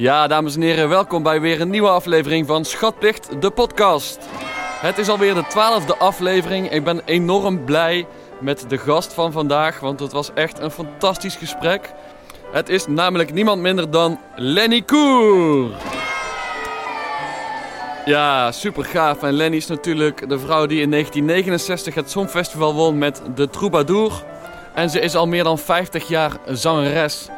[0.00, 4.18] Ja, dames en heren, welkom bij weer een nieuwe aflevering van Schatplicht, de podcast.
[4.80, 6.70] Het is alweer de twaalfde aflevering.
[6.70, 8.06] Ik ben enorm blij
[8.38, 11.92] met de gast van vandaag, want het was echt een fantastisch gesprek.
[12.52, 15.70] Het is namelijk niemand minder dan Lenny Koer.
[18.04, 19.22] Ja, super gaaf.
[19.22, 24.24] En Lenny is natuurlijk de vrouw die in 1969 het Songfestival won met De Troubadour.
[24.74, 27.28] En ze is al meer dan 50 jaar zangeres.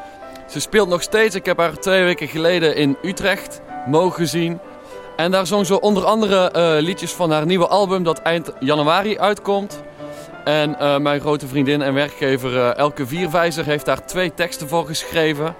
[0.52, 1.34] Ze speelt nog steeds.
[1.34, 4.60] Ik heb haar twee weken geleden in Utrecht mogen zien.
[5.16, 9.18] En daar zong ze onder andere eh, liedjes van haar nieuwe album dat eind januari
[9.18, 9.82] uitkomt.
[10.44, 14.86] En eh, mijn grote vriendin en werkgever eh, Elke Vierwijzer heeft daar twee teksten voor
[14.86, 15.54] geschreven.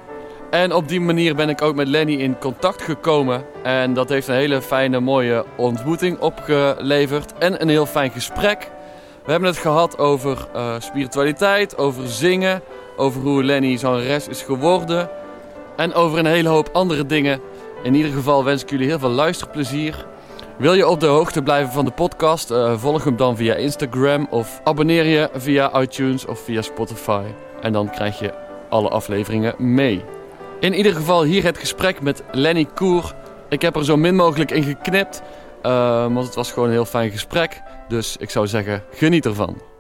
[0.50, 3.44] En op die manier ben ik ook met Lenny in contact gekomen.
[3.62, 7.32] En dat heeft een hele fijne, mooie ontmoeting opgeleverd.
[7.38, 8.70] En een heel fijn gesprek.
[9.24, 10.48] We hebben het gehad over
[10.78, 12.62] spiritualiteit, over zingen,
[12.96, 15.10] over hoe Lenny zangeres is geworden.
[15.76, 17.40] En over een hele hoop andere dingen.
[17.82, 20.06] In ieder geval wens ik jullie heel veel luisterplezier.
[20.58, 22.50] Wil je op de hoogte blijven van de podcast?
[22.50, 27.22] Uh, volg hem dan via Instagram of abonneer je via iTunes of via Spotify.
[27.60, 28.32] En dan krijg je
[28.68, 30.04] alle afleveringen mee.
[30.60, 33.14] In ieder geval hier het gesprek met Lenny Koer.
[33.48, 35.22] Ik heb er zo min mogelijk in geknipt,
[35.62, 37.62] uh, want het was gewoon een heel fijn gesprek.
[37.88, 39.71] Dus ik zou zeggen, geniet ervan.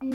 [0.00, 0.08] Nou,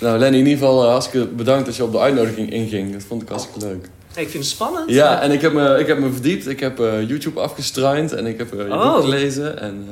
[0.00, 2.92] Lenny, in ieder geval uh, hartstikke bedankt dat je op de uitnodiging inging.
[2.92, 3.88] Dat vond ik hartstikke leuk.
[4.16, 4.90] Ik vind het spannend.
[4.90, 6.48] Ja, en ik heb me, ik heb me verdiept.
[6.48, 8.94] Ik heb uh, YouTube afgestruind en ik heb uh, je oh.
[8.94, 9.60] boek gelezen.
[9.60, 9.88] En,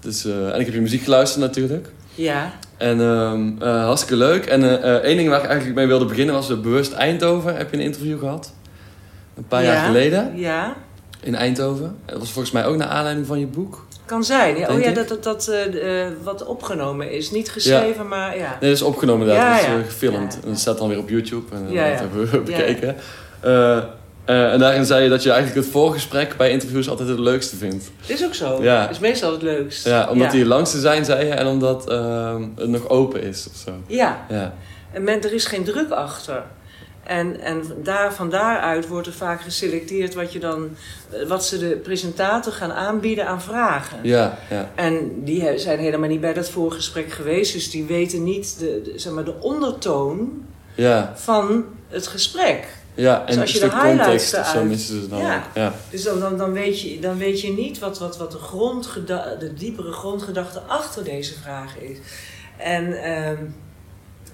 [0.00, 1.88] dus, en ik heb je muziek geluisterd natuurlijk.
[2.14, 2.52] Ja.
[2.76, 4.46] En um, hartstikke leuk.
[4.46, 7.56] En één ding waar ik eigenlijk mee wilde beginnen was Bewust Eindhoven.
[7.56, 8.52] Heb je een interview gehad?
[9.36, 9.72] Een paar ja.
[9.72, 10.32] jaar geleden.
[10.34, 10.76] Ja.
[11.22, 11.96] In Eindhoven.
[12.06, 13.86] Dat was volgens mij ook naar aanleiding van je boek.
[14.04, 14.56] Kan zijn.
[14.56, 14.68] Ja.
[14.68, 17.30] Oh ja, dat, dat, dat uh, wat opgenomen is.
[17.30, 18.48] Niet geschreven, maar ja.
[18.60, 20.38] Nee, dat is opgenomen dat Ja, is uh, gefilmd.
[20.42, 21.54] En dat staat dan weer op YouTube.
[21.54, 22.96] En dat hebben we bekeken.
[23.44, 23.76] Uh,
[24.52, 27.90] en daarin zei je dat je eigenlijk het voorgesprek bij interviews altijd het leukste vindt.
[28.06, 28.62] Is ook zo.
[28.62, 28.88] Ja.
[28.88, 29.86] Is meestal het leukst.
[29.86, 31.32] Ja, omdat die langste zijn, zei je.
[31.32, 31.84] En omdat
[32.56, 33.72] het nog open is of zo.
[33.86, 34.26] Ja.
[34.28, 34.54] ja.
[34.92, 36.42] En men, er is geen druk achter.
[37.02, 40.76] En, en daar, van daaruit wordt er vaak geselecteerd wat, je dan,
[41.10, 43.98] eh, wat ze de presentator gaan aanbieden aan vragen.
[44.02, 44.70] Ja, ja.
[44.74, 49.12] En die zijn helemaal niet bij dat voorgesprek geweest, dus die weten niet de, zeg
[49.12, 51.12] maar, de ondertoon ja.
[51.14, 52.68] van het gesprek.
[52.94, 55.36] Ja, en dus als je de highlights eruit, zo missen ze dan ja.
[55.36, 55.42] ook.
[55.54, 55.74] Ja.
[55.90, 59.34] Dus dan, dan, dan, weet je, dan weet je niet wat, wat, wat de, grondgeda
[59.34, 61.98] de diepere grondgedachte achter deze vraag is.
[62.56, 63.38] En uh,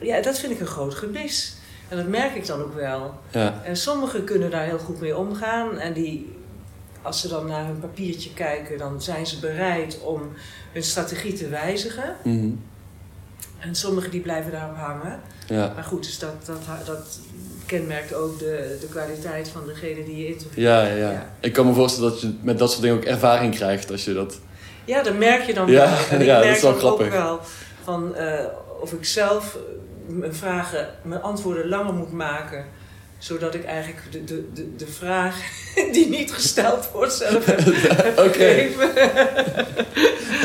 [0.08, 1.57] ja, dat vind ik een groot gemis.
[1.88, 3.14] En dat merk ik dan ook wel.
[3.30, 3.60] Ja.
[3.64, 5.78] En sommigen kunnen daar heel goed mee omgaan.
[5.78, 6.36] En die,
[7.02, 10.32] als ze dan naar hun papiertje kijken, dan zijn ze bereid om
[10.72, 12.16] hun strategie te wijzigen.
[12.22, 12.50] Mhm.
[13.58, 15.20] En sommigen die blijven daarop hangen.
[15.46, 15.72] Ja.
[15.74, 17.18] Maar goed, dus dat, dat, dat
[17.66, 20.64] kenmerkt ook de, de kwaliteit van degene die je interviewt.
[20.64, 23.54] Ja, ja, ja, Ik kan me voorstellen dat je met dat soort dingen ook ervaring
[23.54, 24.38] krijgt als je dat...
[24.84, 25.98] Ja, dat merk je dan ja, wel.
[26.10, 27.06] En ik ja, merk dat is wel grappig.
[27.06, 27.40] ook wel
[27.82, 28.44] van uh,
[28.80, 29.58] of ik zelf
[30.08, 32.64] mijn vragen, mijn antwoorden langer moet maken.
[33.18, 35.36] Zodat ik eigenlijk de, de, de, de vraag
[35.92, 37.60] die niet gesteld wordt zelf heb,
[38.04, 38.90] heb gegeven.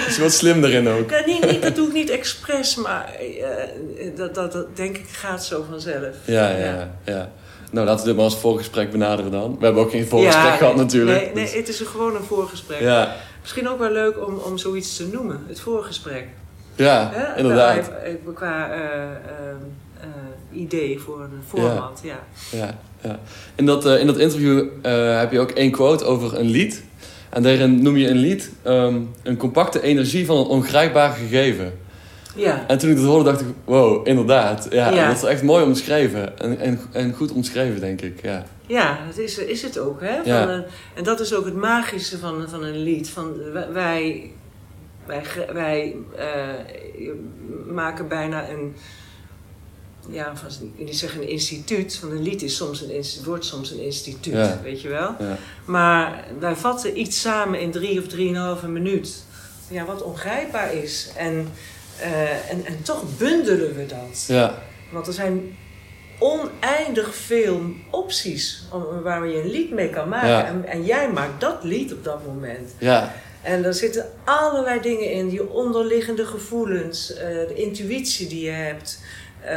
[0.07, 1.09] is wat slim erin ook.
[1.09, 5.07] Ja, niet, niet, dat doe ik niet expres, maar uh, dat, dat, dat denk ik
[5.07, 6.15] gaat zo vanzelf.
[6.25, 6.95] Ja, ja, ja.
[7.03, 7.31] ja.
[7.71, 9.57] Nou, laten we dit maar als voorgesprek benaderen dan.
[9.59, 11.33] We hebben ook geen voorgesprek ja, gehad natuurlijk.
[11.33, 12.79] Nee, nee, het is gewoon een voorgesprek.
[12.79, 13.15] Ja.
[13.41, 16.27] Misschien ook wel leuk om, om zoiets te noemen, het voorgesprek.
[16.75, 17.91] Ja, inderdaad.
[18.33, 18.77] Qua uh,
[19.99, 22.19] uh, idee voor een format, ja.
[22.51, 23.19] Ja, ja.
[23.55, 24.67] In, dat, in dat interview
[25.19, 26.83] heb je ook één quote over een lied.
[27.29, 31.73] En daarin noem je een lied um, een compacte energie van een ongrijpbaar gegeven.
[32.35, 32.63] Ja.
[32.67, 34.67] En toen ik dat hoorde, dacht ik, wow, inderdaad.
[34.69, 35.07] Ja, ja.
[35.07, 36.39] dat is echt mooi omschreven.
[36.39, 38.21] En, en, en goed omschreven, denk ik.
[38.21, 40.01] Ja, ja dat is, is het ook.
[40.01, 40.15] Hè?
[40.15, 40.63] Van ja.
[40.93, 43.09] en dat is ook het magische van, van een lied.
[43.09, 43.33] Van,
[43.73, 44.31] wij
[45.05, 47.09] wij, wij uh,
[47.73, 48.75] maken bijna een,
[50.09, 50.33] ja,
[50.77, 54.33] ik niet zeggen een instituut, want een lied is soms een, wordt soms een instituut,
[54.33, 54.59] ja.
[54.63, 55.15] weet je wel.
[55.19, 55.37] Ja.
[55.65, 59.23] Maar wij vatten iets samen in drie of drieënhalve minuut.
[59.67, 61.11] Ja, wat ongrijpbaar is.
[61.17, 61.47] En,
[61.99, 64.25] uh, en, en toch bundelen we dat.
[64.27, 64.61] Ja.
[64.91, 65.57] Want er zijn
[66.19, 68.63] oneindig veel opties
[69.03, 70.29] waar je een lied mee kan maken.
[70.29, 70.45] Ja.
[70.45, 72.75] En, en jij maakt dat lied op dat moment.
[72.77, 73.13] Ja.
[73.43, 78.99] En daar zitten allerlei dingen in, je onderliggende gevoelens, uh, de intuïtie die je hebt,
[79.45, 79.49] uh,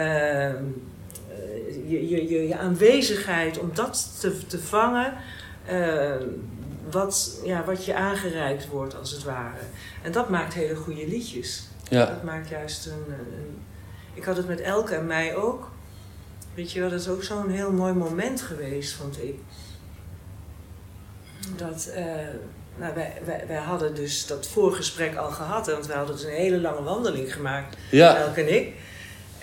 [1.88, 5.12] je, je, je, je, aanwezigheid om dat te, te vangen.
[5.70, 6.14] Uh,
[6.90, 9.60] wat, ja, wat je aangereikt wordt, als het ware.
[10.02, 11.62] En dat maakt hele goede liedjes.
[11.88, 12.06] Ja.
[12.06, 13.58] Dat maakt juist een, een-
[14.14, 15.70] Ik had het met Elke en mij ook.
[16.54, 19.34] Weet je wel, dat is ook zo'n heel mooi moment geweest, vond ik.
[21.56, 22.04] Dat, eh,
[22.76, 26.30] nou, wij, wij, wij hadden dus dat voorgesprek al gehad, want wij hadden dus een
[26.30, 28.16] hele lange wandeling gemaakt, Ja.
[28.16, 28.74] Elke en ik.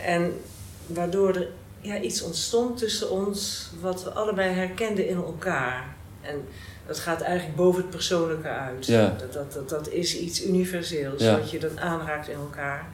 [0.05, 0.41] En
[0.87, 1.47] waardoor er
[1.81, 5.95] ja, iets ontstond tussen ons wat we allebei herkenden in elkaar.
[6.21, 6.47] En
[6.87, 8.85] dat gaat eigenlijk boven het persoonlijke uit.
[8.85, 9.15] Ja.
[9.19, 11.37] Dat, dat, dat, dat is iets universeels, Ja.
[11.37, 12.85] wat je dan aanraakt in elkaar.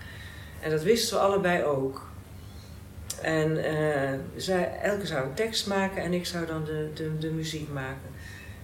[0.60, 2.08] En dat wisten we allebei ook.
[3.22, 7.30] En eh, zij, elke zou een tekst maken en ik zou dan de, de, de
[7.32, 8.09] muziek maken.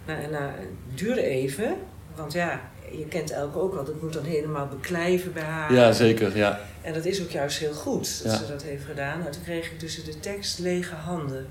[0.08, 1.74] Nou, en nou, het duurde even,
[2.16, 2.62] want ja,
[2.92, 5.74] je kent Elke ook wel, dat moet dan helemaal beklijven bij haar.
[5.74, 6.38] ja, zeker.
[6.38, 6.60] Ja.
[6.82, 8.38] En dat is ook juist heel goed dat Ja.
[8.38, 9.20] ze dat heeft gedaan.
[9.20, 11.48] Nou, toen kreeg ik tussen de tekst lege handen.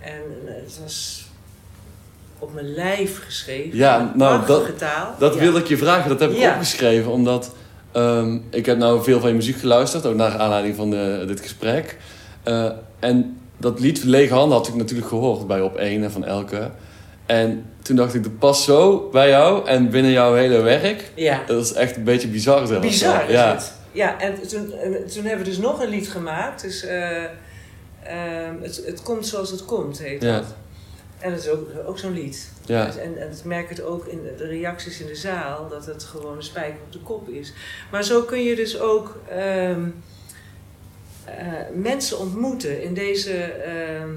[0.00, 1.26] En eh, het was
[2.38, 3.78] op mijn lijf geschreven.
[3.78, 5.14] Ja, nou, dat- taal.
[5.18, 5.40] Dat Ja.
[5.40, 6.52] wilde ik je vragen, dat heb ik Ja.
[6.52, 7.10] opgeschreven.
[7.10, 7.54] Omdat
[7.92, 11.40] ehm, ik heb nou veel van je muziek geluisterd, ook naar aanleiding van de, dit
[11.40, 11.96] gesprek.
[12.42, 16.24] Eh, en dat lied Lege Handen had ik natuurlijk gehoord bij Op 1 en van
[16.24, 16.70] Elke.
[17.26, 21.10] En toen dacht ik, dat past zo bij jou en binnen jouw hele werk.
[21.14, 22.86] Ja, Dat is echt een beetje bizar zelfs.
[22.86, 23.52] bizar is ja.
[23.54, 23.72] het.
[23.92, 26.62] Ja, en toen, en toen hebben we dus nog een lied gemaakt.
[26.62, 30.36] Dus eh, ehm, het, het komt zoals het komt, heet Ja.
[30.38, 30.54] dat.
[31.18, 32.50] En dat is ook, ook zo'n lied.
[32.64, 32.86] Ja.
[32.86, 36.36] En, en ik merk het ook in de reacties in de zaal, dat het gewoon
[36.36, 37.52] een spijker op de kop is.
[37.90, 39.80] Maar zo kun je dus ook ehm,
[41.24, 41.34] eh,
[41.74, 43.32] mensen ontmoeten in deze.
[43.42, 44.10] ehm,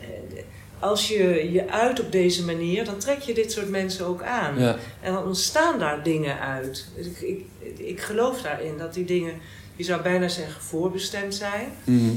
[0.00, 0.42] eh,
[0.80, 4.58] als je je uit op deze manier, dan trek je dit soort mensen ook aan.
[4.58, 4.76] Ja.
[5.00, 6.86] En dan ontstaan daar dingen uit.
[6.96, 7.44] Ik, ik,
[7.78, 9.34] ik geloof daarin dat die dingen,
[9.76, 11.68] je zou bijna zeggen, voorbestemd zijn.
[11.84, 12.14] Mhm.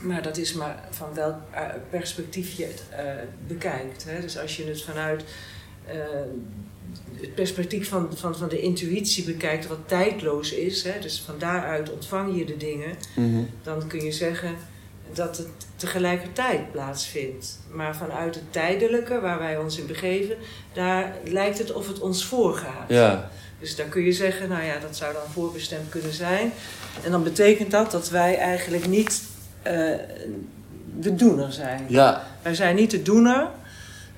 [0.00, 3.04] Maar dat is maar van welk eh, perspectief je het eh,
[3.46, 4.04] bekijkt.
[4.08, 4.20] Hè?
[4.20, 5.24] Dus als je het vanuit
[5.86, 5.94] eh,
[7.20, 11.00] het perspectief van, van, van de intuïtie bekijkt, wat tijdloos is, hè?
[11.00, 13.42] dus van daaruit ontvang je de dingen, Mhm.
[13.62, 14.54] dan kun je zeggen
[15.16, 17.58] dat het tegelijkertijd plaatsvindt.
[17.70, 20.36] Maar vanuit het tijdelijke, waar wij ons in begeven,
[20.72, 22.88] daar lijkt het of het ons voorgaat.
[22.88, 23.30] Ja.
[23.60, 26.52] Dus dan kun je zeggen, nou ja, dat zou dan voorbestemd kunnen zijn.
[27.02, 29.22] En dan betekent dat dat wij eigenlijk niet
[29.62, 29.72] eh,
[30.98, 31.84] de doener zijn.
[31.88, 32.22] Ja.
[32.42, 33.48] Wij zijn niet de doener,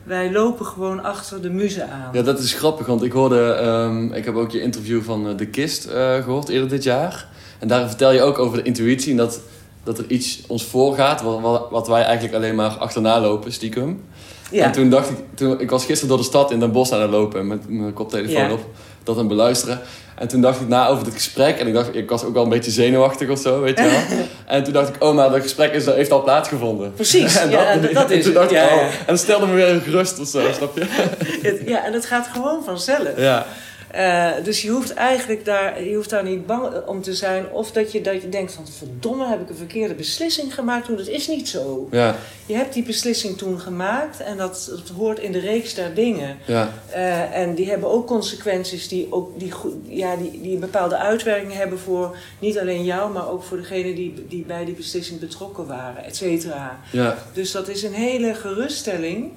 [0.02, 2.10] wij lopen gewoon achter de muze aan.
[2.12, 5.36] ja, dat is grappig, want ik hoorde, ehm, ik heb ook je interview van eh,
[5.36, 7.28] De Kist eh, gehoord eerder dit jaar.
[7.58, 9.40] En daarin vertel je ook over de intuïtie en dat,
[9.86, 14.04] dat er iets ons voorgaat, wat, wat, wij eigenlijk alleen maar achterna lopen, stiekem.
[14.50, 14.64] Ja.
[14.64, 17.00] En toen dacht ik, toen, ik was gisteren door de stad in Den Bosch aan
[17.00, 18.52] het lopen met mijn koptelefoon Ja.
[18.52, 18.60] op,
[19.04, 19.80] dat aan beluisteren.
[20.18, 22.42] En toen dacht ik na over het gesprek en ik dacht, ik was ook wel
[22.42, 24.26] een beetje zenuwachtig of zo, weet je wel.
[24.56, 26.92] en toen dacht ik, oh, maar dat gesprek is, heeft al plaatsgevonden.
[26.94, 28.72] Precies, en ja, dat- dat is toen dacht ik, oh.
[28.82, 30.86] En dat stelde me weer gerust of zo, snap je?
[31.72, 33.08] Ja, en het gaat gewoon vanzelf.
[33.16, 33.46] Ja,
[33.90, 37.50] Eh, dus je hoeft eigenlijk daar, je hoeft daar niet bang om te zijn.
[37.50, 40.96] Of dat je, dat je denkt van verdomme heb ik een verkeerde beslissing gemaakt toen.
[40.96, 41.88] Dat is niet zo.
[41.90, 42.16] ja,
[42.46, 46.36] Je hebt die beslissing toen gemaakt en dat, dat hoort in de reeks der dingen.
[46.44, 49.52] ja, Eh, en die hebben ook consequenties die, ook, die,
[49.88, 53.94] ja, die, die een bepaalde uitwerking hebben voor niet alleen jou, maar ook voor degene
[53.94, 56.80] die, die bij die beslissing betrokken waren, et cetera.
[56.92, 59.30] ja, Dus dat is een hele geruststelling.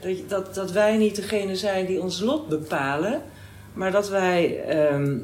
[0.00, 3.22] Dat, dat, dat wij niet degene zijn die ons lot bepalen.
[3.72, 4.60] Maar dat wij.
[4.68, 5.16] ehm,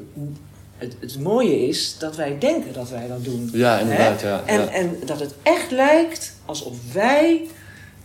[0.77, 3.49] het, het mooie is dat wij denken dat wij dat doen.
[3.53, 4.43] ja, inderdaad, ja.
[4.45, 4.67] En, ja.
[4.69, 7.41] en dat het echt lijkt alsof wij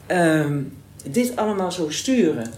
[0.06, 0.60] ehm,
[1.10, 2.50] dit allemaal zo sturen.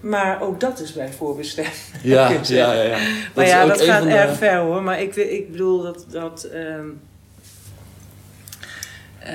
[0.00, 1.74] Maar ook dat is bij voorbestemd.
[2.02, 2.98] Ja, ja, ja, ja.
[3.34, 4.82] Maar is ja, dat gaat de- erg ver hoor.
[4.82, 6.04] Maar ik, ik bedoel dat.
[6.10, 6.84] dat ehm, eh,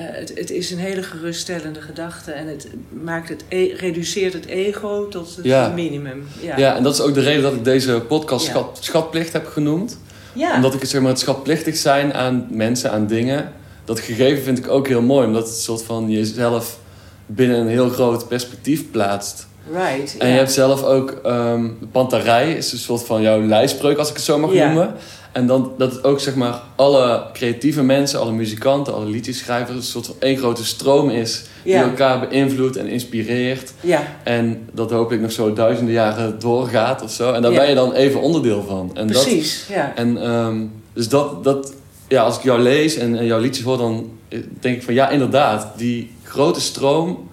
[0.01, 2.67] het, het is een hele geruststellende gedachte en het
[3.03, 5.67] maakt het e- reduceert het ego tot het Ja.
[5.67, 6.27] minimum.
[6.41, 6.57] Ja.
[6.57, 8.51] Ja, en dat is ook de reden dat ik deze podcast Ja.
[8.51, 9.97] schat, schatplicht heb genoemd.
[10.33, 10.55] Ja.
[10.55, 13.51] Omdat ik het, zeg maar, het schatplichtig zijn aan mensen, aan dingen.
[13.85, 15.27] Dat gegeven vind ik ook heel mooi.
[15.27, 16.77] Omdat het een soort van jezelf
[17.25, 19.47] binnen een heel groot perspectief plaatst.
[19.73, 20.17] right.
[20.17, 24.15] En je hebt zelf ook de panterij, is een soort van jouw lijspreuk, als ik
[24.15, 24.65] het zo mag Ja.
[24.65, 24.93] noemen.
[25.33, 29.83] En dan, dat het ook zeg maar alle creatieve mensen, alle muzikanten, alle liedjeschrijvers, een
[29.83, 31.43] soort van één grote stroom is.
[31.63, 31.83] Die Ja.
[31.83, 33.73] elkaar beïnvloedt en inspireert.
[33.81, 34.03] Ja.
[34.23, 37.31] En dat hopelijk nog zo duizenden jaren doorgaat of zo.
[37.33, 37.59] En daar Ja.
[37.59, 38.91] ben je dan even onderdeel van.
[38.93, 39.65] En dat, precies.
[39.69, 39.91] Ja.
[39.95, 40.57] en ehm,
[40.93, 41.73] dus dat, dat,
[42.07, 44.93] ja, als ik jou lees en, en jouw liedjes hoor, dan eh, denk ik van
[44.93, 47.29] ja, inderdaad, die grote stroom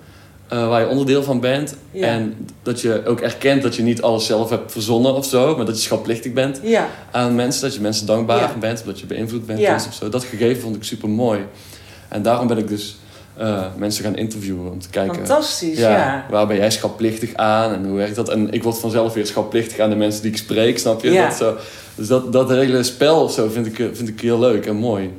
[0.50, 1.75] eh, waar je onderdeel van bent.
[1.90, 2.07] Ja.
[2.07, 5.66] En dat je ook erkent dat je niet alles zelf hebt verzonnen of zo, maar
[5.66, 6.88] dat je schatplichtig bent ja.
[7.11, 8.54] aan mensen, dat je mensen dankbaar Ja.
[8.61, 9.75] bent, dat je beïnvloed bent Ja.
[9.75, 10.09] of zo.
[10.09, 11.40] Dat gegeven vond ik super mooi.
[12.09, 12.97] En daarom ben ik dus
[13.37, 15.14] eh, mensen gaan interviewen om te kijken.
[15.14, 16.26] Fantastisch, ja.
[16.30, 18.28] Waar ben jij schapplichtig aan en hoe werkt dat?
[18.28, 21.12] En ik word vanzelf weer schapplichtig aan de mensen die ik spreek, snap je?
[21.12, 21.57] Dat zo,
[21.95, 25.11] dus dat, dat hele spel of zo vind ik, vind ik heel leuk en mooi.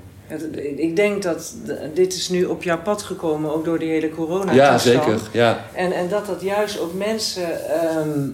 [0.75, 1.53] Ik denk dat
[1.93, 5.19] dit is nu op jouw pad gekomen, ook door die hele corona Ja, zeker.
[5.31, 8.29] Ja, En, en dat dat juist ook mensen, ehm,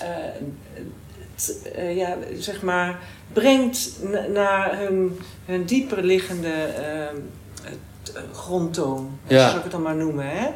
[0.00, 0.08] eh,
[1.34, 2.98] t- eh, ja, zeg maar,
[3.32, 7.06] brengt na- naar hun, hun dieper liggende eh,
[8.32, 9.18] grondtoon.
[9.26, 9.48] Ja.
[9.56, 10.48] Ik het dan maar noemen, hè?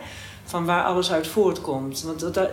[0.45, 2.03] Van waar alles uit voortkomt.
[2.03, 2.51] Want dat, dat,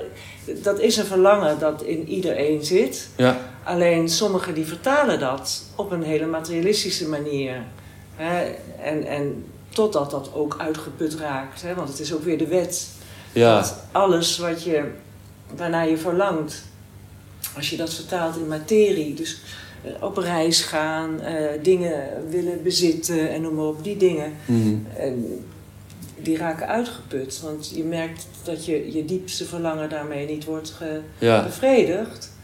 [0.63, 3.09] dat is een verlangen dat in iedereen zit.
[3.15, 7.63] ja, Alleen sommigen die vertalen dat op een hele materialistische manier.
[8.17, 8.55] Hè?
[8.83, 11.61] En, en totdat dat ook uitgeput raakt.
[11.61, 11.73] Hè?
[11.75, 12.87] Want het is ook weer de wet.
[13.31, 14.83] ja, Dat alles wat je,
[15.55, 16.63] waarnaar je verlangt,
[17.55, 19.41] als je dat vertaalt in materie, dus
[19.83, 24.75] eh, op reis gaan, eh, dingen willen bezitten en noem maar op, die dingen, Mhm.
[24.97, 25.45] en
[26.21, 27.39] die raken uitgeput.
[27.43, 32.35] Want je merkt dat je, je diepste verlangen daarmee niet wordt ge, ja, bevredigd.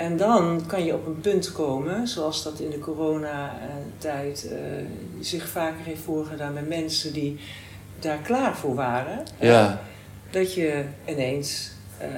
[0.00, 4.58] En dan kan je op een punt komen, zoals dat in de coronatijd eh
[5.20, 7.38] zich vaker heeft voorgedaan met mensen die
[7.98, 9.22] daar klaar voor waren.
[9.40, 9.80] ja,
[10.30, 12.08] Dat je ineens eh,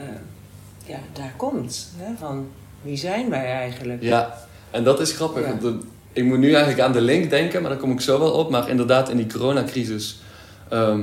[0.86, 1.88] ja, daar komt.
[1.96, 2.48] Hè, van
[2.82, 4.02] wie zijn wij eigenlijk?
[4.02, 4.38] ja.
[4.70, 5.46] En dat is grappig.
[5.46, 5.58] Ja.
[5.58, 8.32] want ik moet nu eigenlijk aan de link denken, maar daar kom ik zo wel
[8.32, 8.50] op.
[8.50, 10.22] Maar inderdaad, in die coronacrisis,
[10.68, 11.00] ehm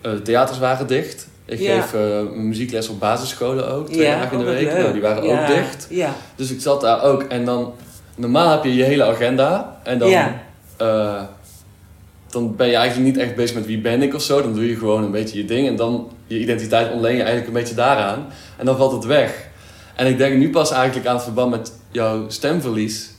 [0.00, 1.28] eh, theaters waren dicht.
[1.48, 1.80] Ik Ja.
[1.80, 4.72] geef eh, muziekles op basisscholen ook, twee dagen in de week.
[4.78, 5.86] Nou, die waren Ja, ook dicht.
[6.36, 7.22] Dus ik zat daar ook.
[7.22, 7.72] En dan,
[8.14, 9.80] normaal heb je je hele agenda.
[9.84, 10.08] En dan,
[10.76, 11.22] eh,
[12.30, 14.42] dan ben je eigenlijk niet echt bezig met wie ben ik of zo.
[14.42, 15.68] Dan doe je gewoon een beetje je ding.
[15.68, 18.26] En dan je identiteit ontleen je eigenlijk een beetje daaraan.
[18.56, 19.46] En dan valt het weg.
[19.94, 23.10] En ik denk nu pas eigenlijk aan het verband met jouw stemverlies.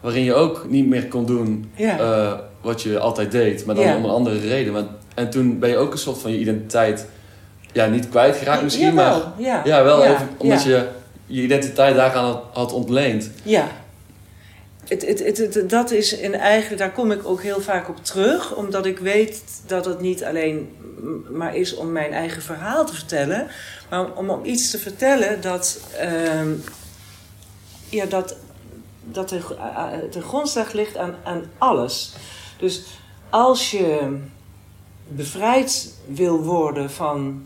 [0.00, 3.66] Waarin je ook niet meer kon doen eh, wat je altijd deed.
[3.66, 4.72] Maar dan om een andere reden.
[4.72, 4.82] Maar,
[5.14, 7.06] en toen ben je ook een soort van je identiteit...
[7.76, 9.22] Ja, niet kwijtgeraakt misschien, maar...
[9.36, 9.60] Ja.
[9.64, 10.68] Ja, wel Ja, omdat ja.
[10.68, 10.88] je
[11.26, 13.30] je identiteit daaraan had, had ontleend.
[13.42, 13.68] Ja.
[14.88, 18.04] Het, het, het, het- dat is en eigenlijk, daar kom ik ook heel vaak op
[18.04, 20.76] terug, omdat ik weet dat het niet alleen
[21.30, 23.46] maar is om mijn eigen verhaal te vertellen,
[23.90, 26.48] maar om, om iets te vertellen dat, ehm,
[27.88, 28.36] ja, dat,
[29.04, 29.40] dat de,
[30.10, 32.12] de grondslag ligt aan, aan alles.
[32.58, 32.82] Dus
[33.30, 34.16] als je
[35.08, 37.44] bevrijd wil worden van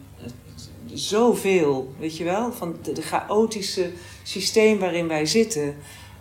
[0.94, 3.90] zoveel, weet je wel, van de chaotische
[4.22, 5.76] systeem waarin wij zitten.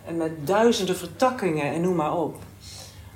[0.06, 2.36] En met duizenden vertakkingen en noem maar op.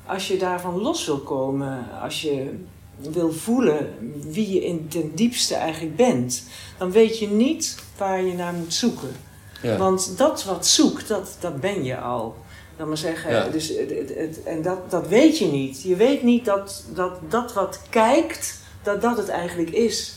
[0.06, 2.50] Als je daarvan los wil komen, als je
[2.98, 3.94] wil voelen
[4.30, 6.42] wie je in ten diepste eigenlijk bent,
[6.78, 9.16] dan weet je niet waar je naar moet zoeken.
[9.62, 9.76] Ja.
[9.76, 12.34] Want dat wat zoekt, dat, dat ben je al.
[12.76, 13.48] Dan maar zeggen, Ja.
[13.48, 15.82] dus het, het, het- en dat, dat weet je niet.
[15.82, 20.14] Je weet niet dat dat, dat wat kijkt, dat dat het eigenlijk is.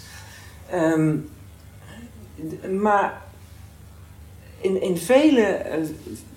[0.69, 1.15] Ehm,
[2.79, 3.21] maar
[4.61, 5.83] in, in vele eh,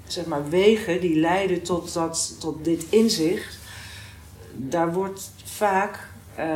[0.06, 3.58] zeg maar, wegen die leiden tot, dat, tot dit inzicht,
[4.56, 6.46] daar wordt vaak eh,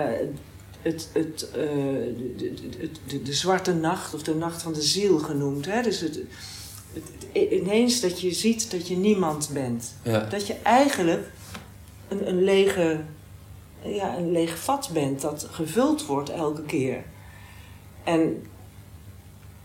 [0.82, 4.82] het, het, eh, de, de, de, de, de zwarte nacht of de nacht van de
[4.82, 5.66] ziel genoemd.
[5.66, 5.82] Hè?
[5.82, 6.14] Dus het,
[6.92, 7.02] het,
[7.32, 9.94] het- ineens dat je ziet dat je niemand bent.
[10.02, 10.20] Ja.
[10.20, 11.30] Dat je eigenlijk
[12.08, 13.00] een, een, lege,
[13.82, 17.04] ja, een leeg vat bent dat gevuld wordt elke keer.
[18.04, 18.46] En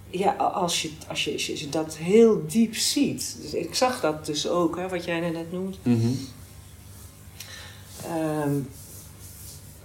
[0.09, 3.37] ja, als je, als je, als je dat heel diep ziet.
[3.41, 5.77] Dus ik zag dat dus ook, hè, wat jij net noemt.
[5.83, 6.07] Mhm.
[8.05, 8.53] Ehm,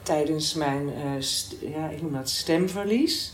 [0.03, 0.91] tijdens mijn,
[1.23, 3.33] st- ja, ik noem dat stemverlies.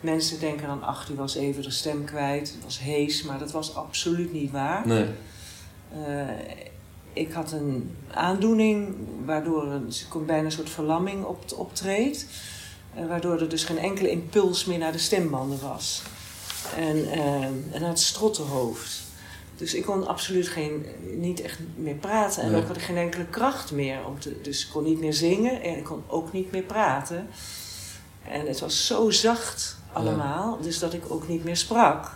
[0.00, 3.50] Mensen denken dan, ach, die was even de stem kwijt, het was hees, maar dat
[3.50, 4.86] was absoluut niet waar.
[4.86, 5.06] Nee.
[5.92, 6.28] Eh,
[7.12, 9.92] ik had een aandoening waardoor een,
[10.26, 12.26] bijna een soort verlamming op, optreedt.
[12.94, 16.02] Eh, waardoor er dus geen enkele impuls meer naar de stembanden was.
[16.76, 19.06] En, eh, en het strottenhoofd.
[19.56, 22.42] Dus ik kon absoluut geen, niet echt meer praten.
[22.42, 22.60] En Nee.
[22.60, 23.98] ook had ik geen enkele kracht meer.
[24.06, 27.28] Om te, dus ik kon niet meer zingen en ik kon ook niet meer praten.
[28.28, 32.10] En het was zo zacht allemaal, dus dat ik ook niet meer sprak.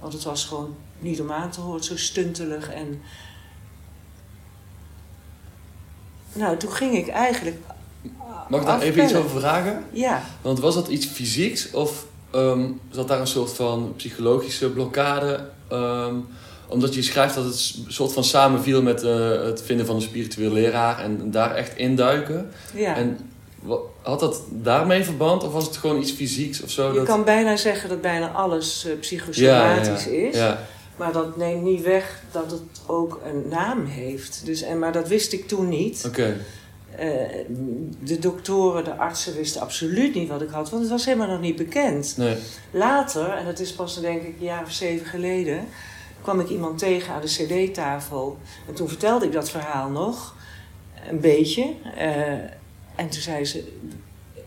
[0.00, 2.70] Want het was gewoon niet om aan te horen, zo stuntelig.
[2.70, 3.02] En...
[6.32, 7.56] Nou, toen ging ik eigenlijk.
[8.48, 9.84] Mag ik daar even iets over vragen?
[9.92, 15.48] Ja, Want was dat iets fysieks of ehm, zat daar een soort van psychologische blokkade?
[15.68, 16.14] Ehm,
[16.68, 20.52] omdat je schrijft dat het soort van samenviel met eh, het vinden van een spiritueel
[20.52, 22.50] leraar en daar echt induiken.
[22.74, 22.96] ja.
[22.96, 23.18] En
[24.02, 26.88] had dat daarmee verband of was het gewoon iets fysieks of zo?
[26.88, 27.06] je dat...
[27.06, 30.10] kan bijna zeggen dat bijna alles eh, ja, psychosomatisch ja.
[30.10, 30.36] is.
[30.36, 30.66] Ja,
[30.96, 34.42] Maar dat neemt niet weg dat het ook een naam heeft.
[34.44, 36.04] Dus, en, maar dat wist ik toen niet.
[36.06, 36.36] oké.
[38.04, 41.40] De doktoren, de artsen wisten absoluut niet wat ik had, want het was helemaal nog
[41.40, 42.16] niet bekend.
[42.16, 42.36] Nee.
[42.70, 45.64] Later, en dat is pas denk ik een jaar of zeven geleden,
[46.22, 48.38] kwam ik iemand tegen aan de cd-tafel.
[48.68, 50.34] En toen vertelde ik dat verhaal nog,
[51.08, 51.74] een beetje.
[51.96, 52.32] Eh,
[52.94, 53.72] en toen zei ze,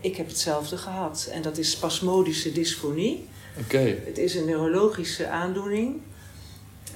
[0.00, 1.28] ik heb hetzelfde gehad.
[1.32, 3.28] En dat is spasmodische dysfonie.
[3.60, 3.96] Oké.
[4.04, 6.00] Het is een neurologische aandoening.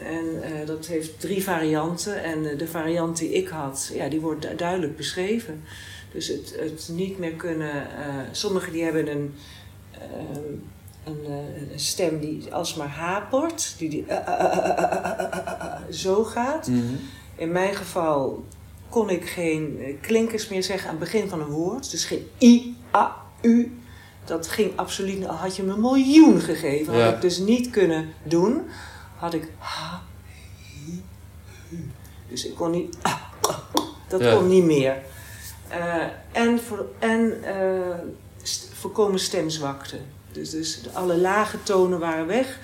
[0.02, 2.22] En eh, dat heeft drie varianten.
[2.22, 5.62] En eh, de variant die ik had, ja, die wordt duidelijk beschreven.
[6.12, 7.74] Dus het, het niet meer kunnen.
[7.74, 9.34] Eh, sommigen die hebben een,
[11.04, 14.04] een, stem die alsmaar hapert, die, die
[15.90, 16.66] zo gaat.
[16.66, 16.94] Mhm.
[17.36, 18.44] In mijn geval
[18.88, 21.90] kon ik geen klinkers meer zeggen aan het begin van een woord.
[21.90, 23.78] Dus geen i, a, u.
[24.24, 25.26] Dat ging absoluut.
[25.26, 28.62] Al had je me een miljoen gegeven, had ik dus niet kunnen doen.
[29.18, 30.02] Had ik ha,
[30.84, 31.00] hi,
[31.68, 31.90] hu.
[32.28, 32.96] Dus ik kon niet.
[33.02, 33.20] ah,
[34.08, 34.34] dat Ja.
[34.34, 34.96] kon niet meer.
[35.68, 37.98] Eh, en voor, en eh,
[38.42, 39.98] st- voorkomen stemzwakte.
[40.32, 42.58] Dus, dus de- alle lage tonen waren weg.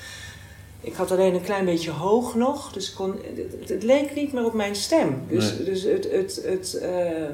[0.81, 3.19] Ik had alleen een klein beetje hoog nog, dus kon,
[3.61, 5.23] het, het leek niet meer op mijn stem.
[5.29, 5.65] Dus, Nee.
[5.65, 7.29] dus het, het, het, eh,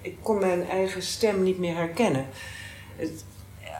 [0.00, 2.26] ik kon mijn eigen stem niet meer herkennen.
[2.96, 3.24] Het,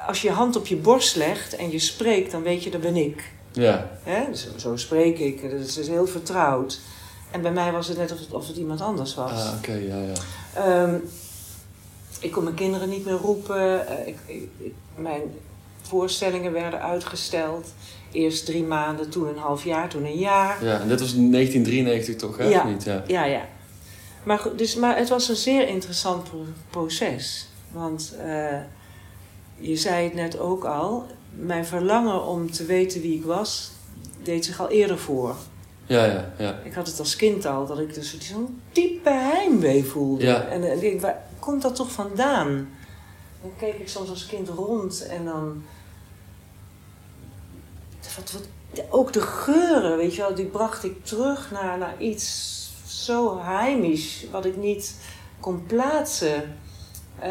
[0.07, 2.81] als je je hand op je borst legt en je spreekt, dan weet je dat
[2.81, 3.31] ben ik.
[3.53, 3.91] Ja.
[4.03, 4.25] Hè?
[4.57, 6.81] Zo spreek ik, dat is, dat heel vertrouwd.
[7.31, 9.31] En bij mij was het net of het, of het iemand anders was.
[9.33, 10.13] Ah, oké, ja, ja.
[10.55, 10.95] Ehm,
[12.21, 13.87] ik kon mijn kinderen niet meer roepen.
[13.87, 15.23] Eh, ik, ik, ik- mijn
[15.83, 17.73] voorstellingen werden uitgesteld.
[18.13, 20.65] Eerst drie maanden, toen een half jaar, toen een jaar.
[20.65, 22.45] Ja, en dit was 1993 toch, hè?
[22.45, 22.65] Ja.
[22.65, 22.85] Niet?
[22.85, 23.03] Ja.
[23.07, 23.41] Ja, ja.
[24.23, 27.49] Maar, goed, dus, maar het was een zeer interessant pro- proces.
[27.71, 28.59] Want eh,
[29.59, 31.07] je zei het net ook al.
[31.35, 33.71] Mijn verlangen om te weten wie ik was,
[34.23, 35.37] deed zich al eerder voor.
[35.87, 36.59] Ja, ja, ja.
[36.65, 40.25] Ik had het als kind al, dat ik dus zo'n diepe heimwee voelde.
[40.25, 40.45] Ja.
[40.45, 42.69] En, en ik denk, waar komt dat toch vandaan?
[43.43, 45.63] Dan keek ik soms als kind rond en dan...
[48.17, 48.49] Wat, wat,
[48.91, 52.51] ook de geuren, weet je wel, die bracht ik terug naar, naar iets
[52.87, 54.97] zo heimisch, wat ik niet
[55.41, 56.59] kon plaatsen.
[57.23, 57.31] Eh,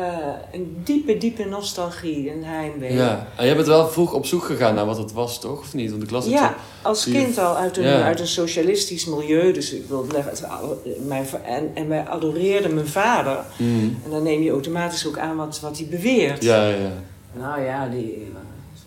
[0.52, 2.94] een diepe, diepe nostalgie, een heimwee.
[2.94, 5.60] Ja, en jij bent wel vroeg op zoek gegaan naar wat het was, toch?
[5.60, 5.92] Of niet?
[5.92, 8.04] Want ik las het Ja, zo- als je- kind al uit een, Ja.
[8.04, 9.52] uit een socialistisch milieu.
[9.54, 13.44] Dus ik wilde leggen, het- mijn, en, en wij adoreerden mijn vader.
[13.58, 13.70] Mhm.
[14.04, 16.44] En dan neem je automatisch ook aan wat, wat hij beweert.
[16.44, 16.92] Ja, ja.
[17.34, 18.40] Nou ja, die, eh,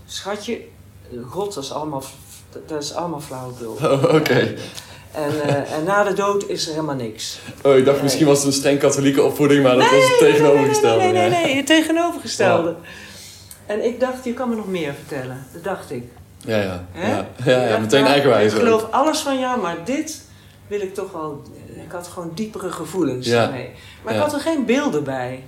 [0.07, 0.61] schatje,
[1.27, 2.03] God, dat is allemaal,
[2.67, 3.77] dat- is allemaal flauwekul.
[3.83, 4.55] Oh, oké.
[5.15, 7.39] En, eh, en na de dood is er helemaal niks.
[7.63, 8.05] Oh, ik dacht Nee.
[8.05, 11.03] misschien was het een streng katholieke opvoeding, maar dat was het tegenovergestelde.
[11.03, 12.75] Nee, nee, nee, het tegenovergestelde.
[13.67, 15.47] En ik dacht, je kan me nog meer vertellen.
[15.53, 16.03] Dat dacht ik.
[16.39, 16.85] Ja, ja.
[16.93, 17.11] Hè?
[17.11, 20.23] Ja, ja, ja dacht, meteen nou, eigenwijs Ik geloof alles van jou, maar dit
[20.67, 21.43] wil ik toch wel...
[21.85, 23.45] Ik had gewoon diepere gevoelens Ja.
[23.47, 23.71] ermee.
[24.03, 25.43] Maar ik had er geen beelden bij.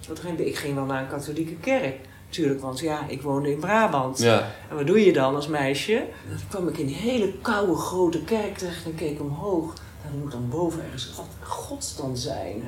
[0.00, 1.96] Ik, had geen, ik ging wel naar een katholieke kerk.
[2.30, 4.18] Tuurlijk, want ja, ik woonde in Brabant.
[4.18, 6.04] Ja, En wat doe je dan als meisje?
[6.28, 9.72] Dan kwam ik in die hele koude grote kerk terecht en keek omhoog.
[10.10, 12.62] Dan moet dan boven ergens wat God dan zijn.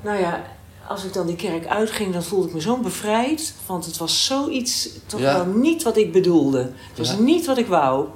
[0.00, 0.42] Nou ja,
[0.88, 3.54] als ik dan die kerk uitging, dan voelde ik me zo bevrijd.
[3.66, 5.32] Want het was zoiets, toch Ja.
[5.44, 6.58] wel niet wat ik bedoelde.
[6.88, 7.18] Het was Ja.
[7.18, 8.06] niet wat ik wou.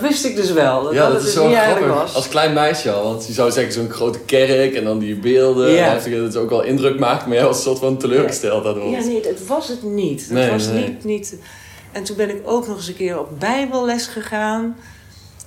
[0.00, 0.82] Dat wist ik dus wel.
[0.82, 2.02] Dat, ja dat dat is dus zo eigenlijk grappig.
[2.02, 2.14] was.
[2.14, 5.70] Als klein meisje al, want je zou zeggen zo'n grote kerk en dan die beelden.
[5.70, 5.94] Ja.
[5.94, 8.90] Dat het ook wel indruk maakt, maar jij was een soort van teleurgesteld daardoor.
[8.90, 10.20] Ja, nee, het was het niet.
[10.20, 10.88] Het Nee, was nee.
[10.88, 11.36] Niet, niet.
[11.92, 14.76] En toen ben ik ook nog eens een keer op bijbelles gegaan.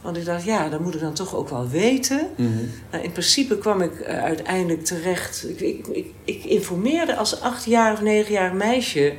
[0.02, 2.30] Want ik dacht, ja, dat moet ik dan toch ook wel weten.
[2.36, 2.50] Mhm.
[2.92, 5.46] Nou, in principe kwam ik eh, uiteindelijk terecht.
[5.50, 9.14] Ik, ik, ik, ik informeerde als achtjarig of negenjarig meisje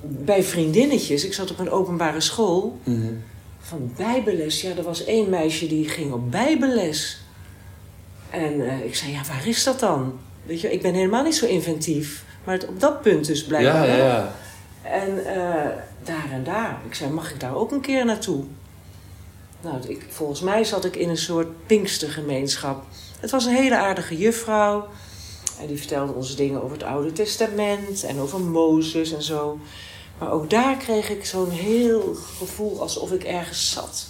[0.00, 1.24] bij vriendinnetjes.
[1.24, 3.12] Ik zat op een openbare school Mhm.
[3.62, 4.60] Van bijbelles.
[4.60, 7.20] Ja, er was één meisje die ging op bijbelles.
[8.30, 10.18] En eh, ik zei, ja, waar is dat dan?
[10.44, 12.24] Weet je, ik ben helemaal niet zo inventief.
[12.44, 13.86] Maar het, op dat punt dus Ja, blijkbaar.
[13.88, 14.06] ja, wel.
[14.06, 14.34] ja.
[14.82, 15.70] En eh,
[16.04, 16.80] daar en daar.
[16.86, 18.44] Ik zei, mag ik daar ook een keer naartoe?
[19.60, 22.84] Nou, ik, volgens mij zat ik in een soort Pinkstergemeenschap.
[23.20, 24.88] Het was een hele aardige juffrouw.
[25.60, 29.58] En die vertelde ons dingen over het Oude Testament en over Mozes en zo.
[30.18, 34.06] Maar ook daar kreeg ik zo'n heel gevoel alsof ik ergens zat.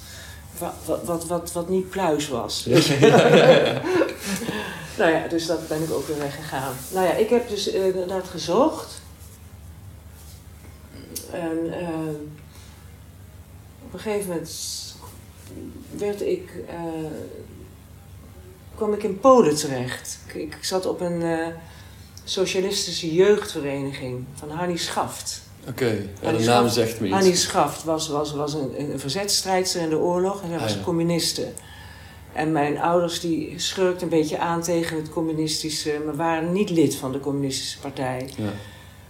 [0.59, 2.67] Wat, wat, wat, wat, niet pluis was.
[4.99, 6.75] nou ja, dus dat ben ik ook weer weggegaan.
[6.93, 9.01] Nou ja, ik heb dus inderdaad gezocht.
[11.31, 11.89] En eh,
[13.85, 14.51] op een gegeven moment
[15.91, 17.11] werd ik, eh,
[18.75, 20.19] kwam ik in Polen terecht.
[20.27, 21.47] Ik, ik zat op een eh,
[22.25, 25.43] socialistische jeugdvereniging van Hanni Schaft.
[25.69, 27.15] Oké, ja, de naam zegt me iets.
[27.17, 30.71] Hanni Schaft was, was, was een, een verzetstrijdster in de oorlog en hij was Ah,
[30.73, 30.77] ja.
[30.79, 31.49] een communiste.
[32.33, 36.95] En mijn ouders die schurkten een beetje aan tegen het communistische, maar waren niet lid
[36.97, 38.29] van de communistische partij.
[38.37, 38.45] Ja.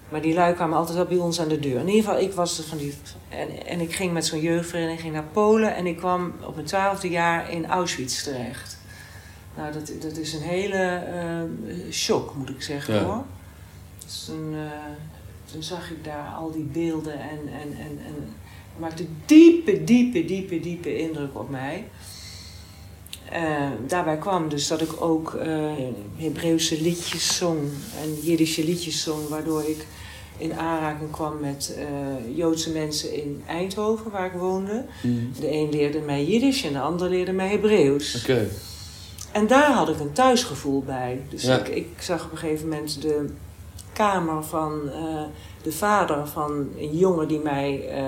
[0.09, 1.81] Maar die lui kwamen altijd wel bij ons aan de deur.
[1.81, 2.95] In ieder geval, ik was er van die.
[3.29, 7.09] En, en ik ging met zo'n jeugdvereniging naar Polen en ik kwam op mijn twaalfde
[7.11, 8.79] jaar in Auschwitz terecht.
[9.57, 13.03] Nou, dat, dat is een hele eh, shock, moet ik zeggen Ja.
[13.03, 13.25] hoor.
[14.05, 14.61] Dus toen, eh,
[15.53, 18.15] toen zag ik daar al die beelden en, en, en, en
[18.73, 21.85] het maakte diepe, diepe, diepe, diepe indruk op mij.
[23.31, 25.73] Eh, daarbij kwam dus dat ik ook eh
[26.17, 27.61] Hebreeuwse liedjes zong
[28.03, 29.87] en Jiddische liedjes zong, waardoor ik
[30.39, 34.85] in aanraking kwam met eh, Joodse mensen in Eindhoven, waar ik woonde.
[35.03, 35.41] Mhm.
[35.41, 38.21] De een leerde mij Jiddisch en de ander leerde mij Hebreeuws.
[38.23, 38.49] Oké.
[39.33, 41.21] En daar had ik een thuisgevoel bij.
[41.29, 41.59] Dus Ja.
[41.59, 43.29] ik, ik zag op een gegeven moment de
[44.02, 45.24] kamer van eh,
[45.64, 48.04] de vader van een jongen die mij eh,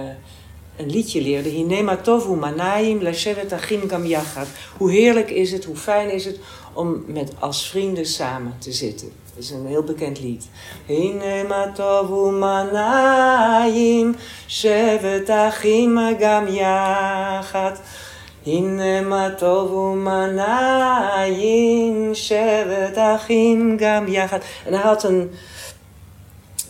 [0.77, 1.49] een liedje leerde.
[1.49, 4.47] Hinema tovu manayim leshevet achim gam yachad.
[4.77, 6.39] Hoe heerlijk is het, hoe fijn is het
[6.73, 9.11] om met als vrienden samen te zitten.
[9.35, 10.47] Dat is een heel bekend lied.
[10.85, 14.15] Hinema tovu manayim
[14.47, 17.81] shevet achim gam yachad.
[18.45, 20.95] הנה מה טוב ומנעים
[22.13, 24.39] שבת אחים גם יחד.
[24.65, 25.31] En hij had een,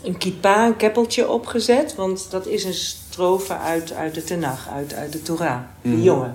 [0.04, 4.94] een kippa, een keppeltje opgezet, want dat is een strofe uit, uit de Tenach, uit,
[4.94, 5.58] uit de Torah.
[5.82, 6.02] Die Mhm.
[6.02, 6.34] jongen.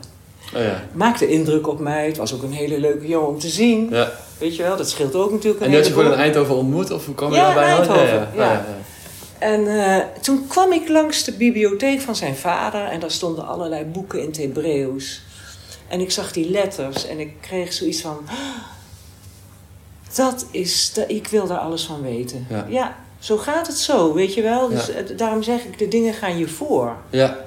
[0.55, 0.83] Oh ja.
[0.93, 2.05] Maakte indruk op mij.
[2.05, 3.87] Het was ook een hele leuke jongen om te zien.
[3.89, 4.11] ja.
[4.37, 6.33] Weet je wel, dat scheelt ook natuurlijk een En had je gewoon in heleboel.
[6.35, 6.91] Eindhoven ontmoet?
[6.91, 7.63] Of hoe kwam je Ja, daarbij?
[7.71, 8.43] in Eindhoven, Ja, ja.
[8.43, 8.51] ja.
[8.51, 8.65] ja.
[9.39, 13.85] En eh, toen kwam ik langs de bibliotheek van zijn vader en daar stonden allerlei
[13.85, 15.21] boeken in het Hebreeuws.
[15.87, 18.33] En ik zag die letters en ik kreeg zoiets van: "Ah,
[20.15, 22.47] dat is, de, ik wil daar alles van weten.
[22.69, 22.95] Ja.
[23.19, 24.69] Zo gaat het zo, weet je wel.
[24.69, 24.93] Dus Ja.
[25.17, 26.95] daarom zeg ik: de dingen gaan je voor.
[27.09, 27.37] Ja.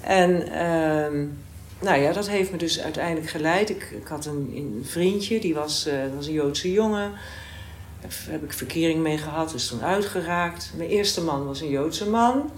[0.00, 1.26] En ehm,
[1.80, 3.70] nou ja, dat heeft me dus uiteindelijk geleid.
[3.70, 7.12] Ik, ik had een, een vriendje, die was, eh, was een Joodse jongen.
[8.00, 10.70] Daar heb ik verkering mee gehad, is toen uitgeraakt.
[10.76, 12.50] Mijn eerste man was een Joodse man.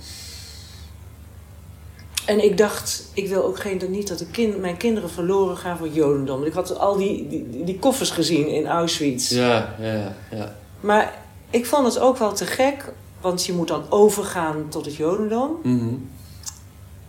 [2.26, 5.76] En ik dacht, ik wil ook geen, niet dat de kind, mijn kinderen verloren gaan
[5.76, 6.44] voor het Jodendom.
[6.44, 9.30] Ik had al die, die, die koffers gezien in Auschwitz.
[9.30, 10.14] Ja, ja.
[10.30, 10.54] ja.
[10.80, 11.14] Maar
[11.50, 15.56] ik vond het ook wel te gek, want je moet dan overgaan tot het Jodendom.
[15.62, 15.94] Mhm.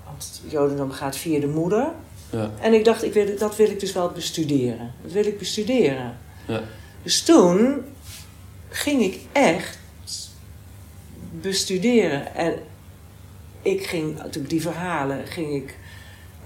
[0.05, 1.91] Want het Jodendom gaat via de moeder.
[2.29, 2.51] Ja.
[2.61, 4.93] En ik dacht, ik wil, dat wil ik dus wel bestuderen.
[5.01, 6.17] Dat wil ik bestuderen.
[6.47, 6.61] Ja.
[7.03, 7.81] Dus toen
[8.69, 9.79] ging ik echt
[11.41, 12.35] bestuderen.
[12.35, 12.53] En
[13.61, 15.77] ik ging, natuurlijk die verhalen, ging ik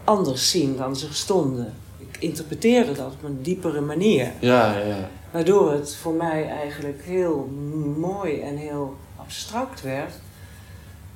[0.04, 1.74] anders zien dan ze stonden.
[1.98, 4.32] Ik interpreteerde dat op een diepere manier.
[4.40, 5.10] Ja, ja, ja.
[5.32, 7.50] Waardoor het voor mij eigenlijk heel
[7.98, 10.14] mooi en heel abstract werd.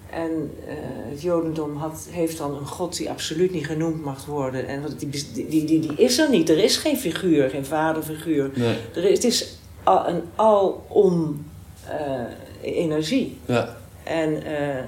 [0.09, 0.75] En eh,
[1.09, 4.67] het Jodendom had, heeft dan een God die absoluut niet genoemd mag worden.
[4.67, 6.49] En die, die, die, die, is er niet.
[6.49, 8.51] Er is geen figuur, geen vaderfiguur.
[8.53, 8.77] Nee.
[8.95, 11.45] Er is, het is al, een alom
[11.87, 13.37] eh energie.
[13.45, 13.77] Ja.
[14.03, 14.83] En eh,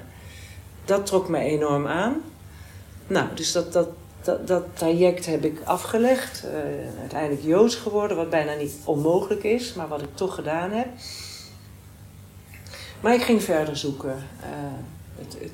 [0.86, 2.22] dat trok me enorm aan.
[3.08, 3.88] Nou, dus dat, dat,
[4.28, 6.44] dat, dat traject heb ik afgelegd.
[6.44, 10.88] eh, uiteindelijk Joods geworden, wat bijna niet onmogelijk is, maar wat ik toch gedaan heb.
[13.02, 14.16] Maar ik ging verder zoeken.
[14.42, 14.48] Eh,
[15.20, 15.52] het, het,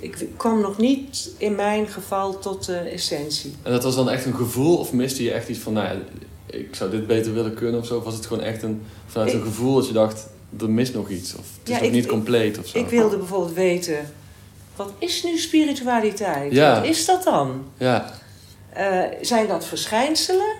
[0.00, 3.54] ik kwam nog niet in mijn geval tot de essentie.
[3.62, 4.76] En dat was dan echt een gevoel?
[4.78, 5.94] Of miste je echt iets van, nou ja,
[6.46, 7.96] ik zou dit beter willen kunnen of zo?
[7.96, 10.26] Of was het gewoon echt een, vanuit een Ik- gevoel dat je dacht,
[10.60, 11.34] er mist nog iets?
[11.34, 12.78] Of het is Ja, nog ik- niet compleet of zo?
[12.78, 13.98] Ik wilde bijvoorbeeld weten,
[14.76, 16.52] wat is nu spiritualiteit?
[16.52, 16.74] Ja.
[16.74, 17.64] Wat is dat dan?
[17.78, 18.10] Ja,
[18.72, 20.54] Eh, zijn dat verschijnselen?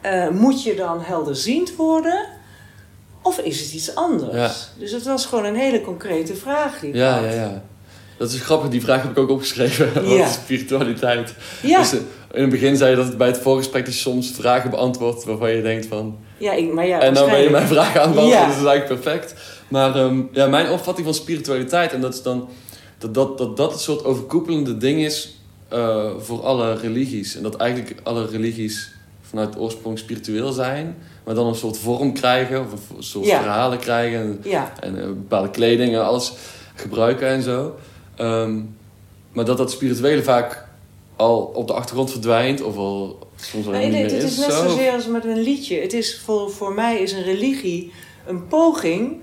[0.00, 2.26] Eh, moet je dan helderziend worden?
[3.22, 4.34] Of is het iets anders?
[4.34, 4.50] Ja.
[4.78, 7.24] Dus het was gewoon een hele concrete vraag die ja, had.
[7.24, 7.62] ja, ja.
[8.16, 9.92] Dat is grappig, die vraag heb ik ook opgeschreven.
[9.94, 11.34] Wat is spiritualiteit?
[11.62, 11.98] Ja, Dus, eh,
[12.32, 15.24] in het begin zei je dat het bij het voorgesprek dat je soms vragen beantwoordt
[15.24, 16.18] waarvan je denkt van...
[16.38, 18.46] ja, ik, maar ja, en dan ben je mijn vraag aan het beantwoorden, Ja.
[18.46, 19.34] dus dat is eigenlijk perfect.
[19.68, 22.48] Maar ehm, ja, mijn opvatting van spiritualiteit, en dat is dan
[23.00, 25.34] dat dat, dat, dat het soort overkoepelende ding is
[25.68, 27.36] eh, voor alle religies.
[27.36, 32.60] En dat eigenlijk alle religies vanuit oorsprong spiritueel zijn, maar dan een soort vorm krijgen,
[32.60, 33.40] of een soort Ja.
[33.40, 34.20] verhalen krijgen.
[34.20, 36.32] En, Ja, en eh, bepaalde kleding en alles
[36.74, 37.74] gebruiken en zo.
[38.16, 38.60] Ehm,
[39.32, 40.68] maar dat dat spirituele vaak
[41.16, 44.30] al op de achtergrond verdwijnt, of al soms al nee, niet nee, meer het is.
[44.32, 44.68] is net zo.
[44.68, 45.80] zozeer als met een liedje.
[45.80, 47.92] Het is voor, voor mij is een religie
[48.26, 49.16] een poging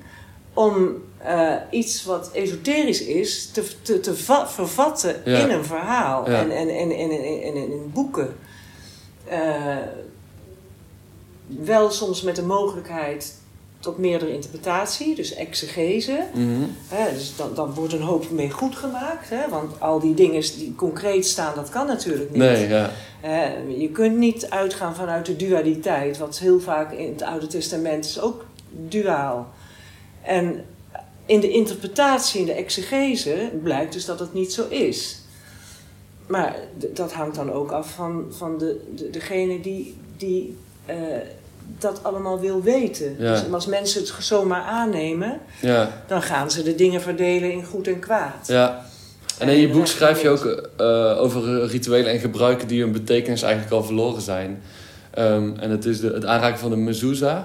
[0.54, 5.38] om eh, iets wat esoterisch is te, te, te va- vervatten Ja.
[5.40, 6.42] in een verhaal Ja.
[6.42, 8.36] en, en, en, en, in boeken.
[9.26, 9.76] Eh,
[11.48, 13.36] wel soms met de mogelijkheid
[13.80, 16.24] tot meerdere interpretatie, dus exegese.
[16.34, 16.62] Mhm.
[16.88, 19.30] Hè, dus dan, dan wordt een hoop mee goed gemaakt.
[19.30, 22.40] Hè, want al die dingen die concreet staan, dat kan natuurlijk niet.
[22.40, 22.90] Nee, ja.
[23.22, 28.06] Hè, je kunt niet uitgaan vanuit de dualiteit, wat heel vaak in het Oude Testament
[28.06, 29.48] is ook duaal.
[30.22, 30.66] En
[31.28, 35.20] in de interpretatie, in de exegese, blijkt dus dat het niet zo is.
[36.28, 36.56] Maar
[36.94, 40.96] dat hangt dan ook af van, van de, de, degene die, die eh,
[41.80, 43.16] dat allemaal wil weten.
[43.20, 43.32] Ja.
[43.32, 47.88] Dus als mensen het zomaar aannemen, Ja, dan gaan ze de dingen verdelen in goed
[47.88, 48.48] en kwaad.
[48.48, 48.86] ja.
[49.40, 50.46] En in je boek schrijf je ook
[50.78, 54.62] eh, over rituelen en gebruiken die hun betekenis eigenlijk al verloren zijn.
[55.12, 57.44] Ehm, en het is de, het aanraken van de mezuzah.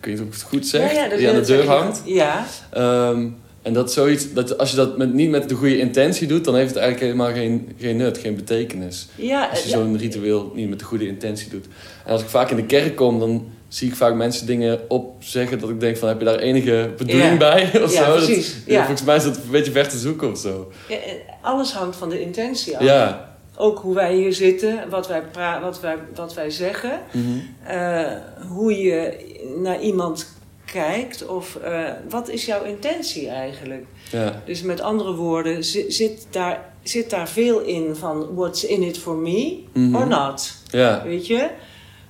[0.00, 0.92] Ik weet niet of ik het goed zeg.
[0.94, 2.02] Ja, die aan de deur je hangt.
[2.04, 3.26] Ja, Ehm,
[3.62, 6.54] en dat zoiets, dat als je dat met, niet met de goede intentie doet, dan
[6.56, 9.08] heeft het eigenlijk helemaal geen, geen nut, geen betekenis.
[9.14, 9.76] ja, Als je ja.
[9.76, 11.66] zo'n ritueel niet met de goede intentie doet.
[12.04, 15.58] En als ik vaak in de kerk kom, dan zie ik vaak mensen dingen opzeggen
[15.58, 17.36] dat ik denk van, heb je daar enige bedoeling Ja.
[17.36, 17.70] bij?
[17.84, 18.04] Of zo?
[18.04, 18.54] Dat-.
[18.66, 20.72] Volgens mij is dat een beetje ver te zoeken of zo.
[20.88, 22.82] Ja, en alles hangt van de intentie af.
[22.84, 23.29] Ja.
[23.60, 27.38] Ook hoe wij hier zitten, wat wij, pra- wat wij, wat wij zeggen, Mhm.
[27.64, 28.12] eh,
[28.48, 29.26] hoe je
[29.62, 30.26] naar iemand
[30.64, 33.84] kijkt of eh, wat is jouw intentie eigenlijk.
[34.10, 34.42] Ja.
[34.44, 38.98] Dus met andere woorden, zi- zit daar, zit daar veel in van what's in it
[38.98, 39.94] for me Mhm.
[39.96, 41.02] or not, Ja.
[41.04, 41.48] weet je.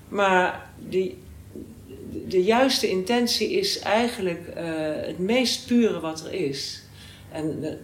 [0.08, 1.18] Maar die,
[2.28, 4.64] de juiste intentie is eigenlijk eh,
[5.06, 6.82] het meest pure wat er is.
[7.32, 7.78] En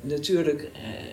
[0.00, 0.70] natuurlijk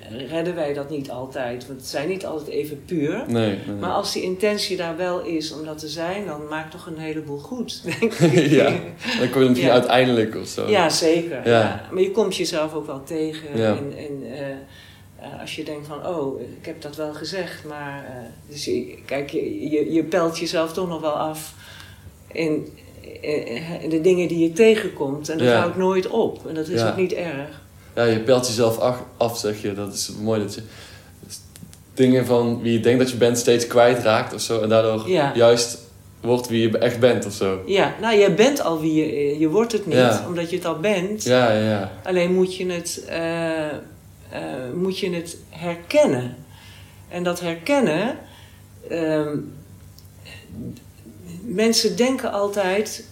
[0.10, 3.23] eh, redden wij dat niet altijd, want het zijn niet altijd even puur.
[3.28, 3.58] Nee.
[3.67, 3.76] nee.
[3.80, 6.97] Maar als die intentie daar wel is om dat te zijn, dan maakt toch een
[6.97, 8.50] heleboel goed, denk ik.
[8.62, 8.73] ja.
[9.19, 9.73] Dan kom je misschien Ja.
[9.73, 10.67] uiteindelijk of zo.
[10.69, 11.47] Ja, zeker.
[11.50, 11.60] Ja.
[11.60, 11.88] Ja.
[11.91, 13.58] Maar je komt jezelf ook wel tegen.
[13.58, 13.76] Ja.
[13.78, 18.06] En, en eh, als je denkt van, oh, ik heb dat wel gezegd, maar...
[18.06, 21.54] eh, dus je, kijk, je, je, je pelt jezelf toch nog wel af
[22.32, 22.67] in,
[23.21, 23.45] in,
[23.82, 25.30] in de dingen die je tegenkomt.
[25.30, 26.47] En dat houdt nooit op.
[26.47, 27.65] En dat is ook niet erg.
[27.98, 29.74] Ja, je pelt jezelf af, af, zeg je.
[29.74, 30.62] Dat is mooi dat je
[31.94, 34.62] dingen van wie je denkt dat je bent steeds kwijtraakt of zo.
[34.62, 35.32] En daardoor Ja.
[35.36, 35.78] juist
[36.22, 37.62] wordt wie je echt bent of zo.
[37.66, 39.40] Ja, nou, jij bent al wie je...
[39.40, 40.24] Je wordt het niet, Ja.
[40.28, 41.24] omdat je het al bent.
[41.24, 41.92] Ja, ja, ja.
[42.04, 43.74] Alleen moet je het, eh, eh,
[44.76, 46.36] moet je het herkennen.
[47.10, 48.18] En dat herkennen.
[48.90, 49.38] ehm,
[51.44, 53.06] mensen denken altijd,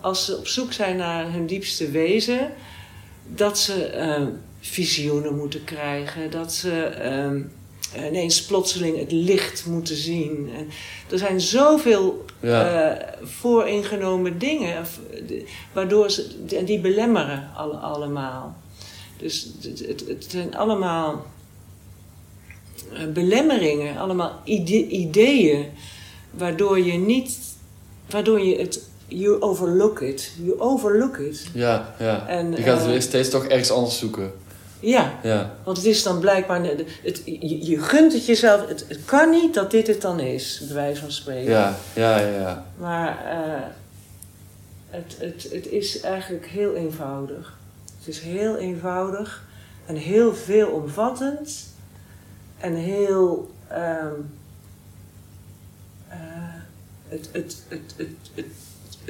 [0.00, 2.52] als ze op zoek zijn naar hun diepste wezen,
[3.34, 4.22] dat ze eh,
[4.60, 7.42] visioenen moeten krijgen, dat ze ehm,
[8.08, 10.50] ineens plotseling het licht moeten zien.
[10.56, 10.68] En
[11.10, 12.90] er zijn zoveel Ja.
[12.90, 14.84] eh, vooringenomen dingen,
[15.72, 18.56] waardoor ze, en die belemmeren alle, allemaal.
[19.18, 21.24] Dus het, het, het zijn allemaal
[22.92, 25.66] eh, belemmeringen, allemaal ide- ideeën,
[26.30, 27.38] waardoor je niet,
[28.10, 31.46] waardoor je het, you overlook it, you overlook it.
[31.52, 32.26] Ja, ja.
[32.26, 34.32] En, je gaat het eh, steeds toch ergens anders zoeken.
[34.80, 36.64] Ja, Ja, want het is dan blijkbaar,
[37.02, 40.62] het, je, je gunt het jezelf, het, het kan niet dat dit het dan is,
[40.66, 41.50] bij wijze van spreken.
[41.50, 42.38] ja, ja, ja.
[42.38, 42.66] ja.
[42.78, 43.62] Maar eh,
[44.90, 47.58] het, het, het is eigenlijk heel eenvoudig.
[47.98, 49.44] Het is heel eenvoudig
[49.86, 51.66] en heel veelomvattend
[52.58, 53.50] en heel.
[53.68, 54.06] eh,
[57.10, 58.46] het, het, het, het, het,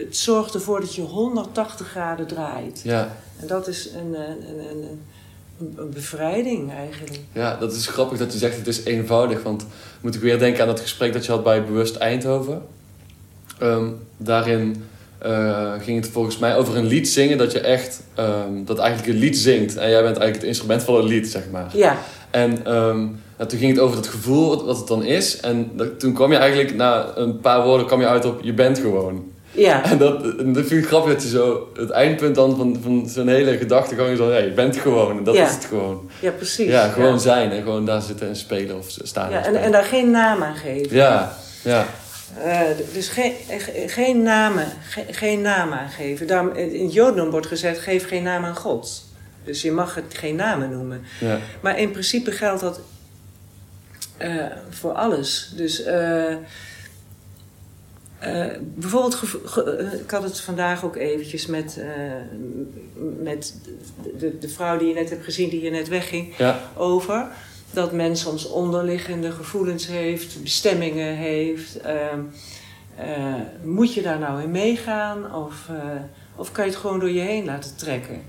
[0.06, 2.80] het zorgt ervoor dat je 180 graden draait.
[2.84, 3.16] ja.
[3.40, 4.82] En dat is een, een, een, een,
[5.58, 7.20] een, een bevrijding eigenlijk.
[7.32, 9.42] Ja, dat is grappig dat je zegt het is eenvoudig.
[9.42, 9.66] Want
[10.00, 12.62] moet ik weer denken aan dat gesprek dat je had bij Bewust Eindhoven.
[13.58, 14.84] Ehm, daarin
[15.18, 19.12] eh, ging het volgens mij over een lied zingen dat je echt, ehm, dat eigenlijk
[19.12, 19.76] een lied zingt.
[19.76, 21.76] En jij bent eigenlijk het instrument van het lied, zeg maar.
[21.76, 21.96] Ja,
[22.30, 23.06] En ehm,
[23.48, 25.40] toen ging het over het gevoel wat, wat het dan is.
[25.40, 28.52] En dat- toen kwam je eigenlijk, na een paar woorden, kwam je uit op je
[28.52, 29.32] bent gewoon.
[29.52, 32.78] Ja, En dat, en dat vind ik grappig dat je zo, het eindpunt dan van,
[32.82, 35.18] van zo'n hele gedachte gewoon is van, ja, je bent gewoon.
[35.18, 35.46] En dat Ja.
[35.46, 36.10] is het gewoon.
[36.20, 36.66] ja, precies.
[36.68, 37.18] Ja, gewoon ja.
[37.18, 39.30] zijn en gewoon daar zitten en spelen of staan.
[39.30, 40.96] Ja, en, en, daar geen naam aan geven.
[40.96, 41.32] ja,
[41.62, 41.86] ja,
[42.44, 42.60] Eh,
[42.92, 46.26] dus geen, ge- geen, namen, ge- geen naam aangeven.
[46.26, 49.04] Daarom, in het Jodendom wordt gezegd, geef geen naam aan God.
[49.44, 51.02] Dus je mag het geen namen noemen.
[51.20, 52.80] ja, Maar in principe geldt dat
[54.16, 55.52] eh, voor alles.
[55.56, 56.34] Dus eh,
[58.20, 61.87] eh, bijvoorbeeld, ge- eh, ik had het vandaag ook eventjes met, eh,
[63.22, 63.54] met
[64.18, 67.26] de, de, vrouw die je net hebt gezien, die je net wegging, ja, over.
[67.72, 71.80] Dat men soms onderliggende gevoelens heeft, bestemmingen heeft.
[71.80, 72.20] Ehm,
[72.96, 75.68] eh, moet je daar nou in meegaan of,
[76.37, 78.22] of kan je het gewoon door je heen laten trekken?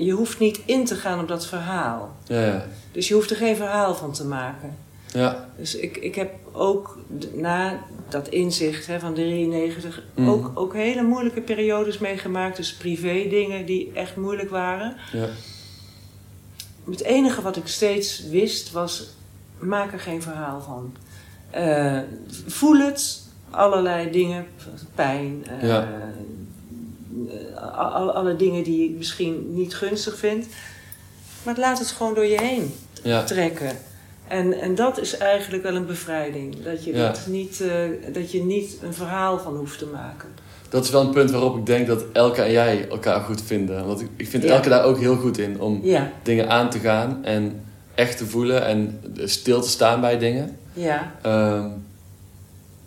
[0.00, 2.16] Je hoeft niet in te gaan op dat verhaal.
[2.26, 2.66] ja, ja.
[2.92, 4.76] Dus je hoeft er geen verhaal van te maken.
[5.14, 5.48] Ja.
[5.56, 6.98] Dus ik, ik heb ook
[7.34, 10.28] na dat inzicht hè, van 93 Mhm.
[10.28, 12.56] ook, ook hele moeilijke periodes meegemaakt.
[12.56, 14.96] Dus privé dingen die echt moeilijk waren.
[15.12, 15.28] Ja.
[16.90, 19.08] Het enige wat ik steeds wist was,
[19.58, 20.94] maak er geen verhaal van.
[21.50, 21.98] Eh,
[22.46, 24.46] voel het, allerlei dingen,
[24.94, 25.88] pijn, eh, Ja.
[27.26, 30.46] eh, al- alle dingen die je misschien niet gunstig vindt.
[31.42, 33.24] Maar laat het gewoon door je heen Ja.
[33.24, 33.76] trekken.
[34.28, 36.62] En, en dat is eigenlijk wel een bevrijding.
[36.62, 37.06] Dat je, Ja.
[37.06, 40.28] dat niet, eh, dat je niet een verhaal van hoeft te maken.
[40.68, 43.86] Dat is wel een punt waarop ik denk dat Elke en jij elkaar goed vinden.
[43.86, 44.50] Want ik, ik vind Ja.
[44.54, 47.60] Elke daar ook heel goed in om Ja, dingen aan te gaan en
[47.94, 50.56] echt te voelen en stil te staan bij dingen.
[50.72, 51.68] ja, Ehm,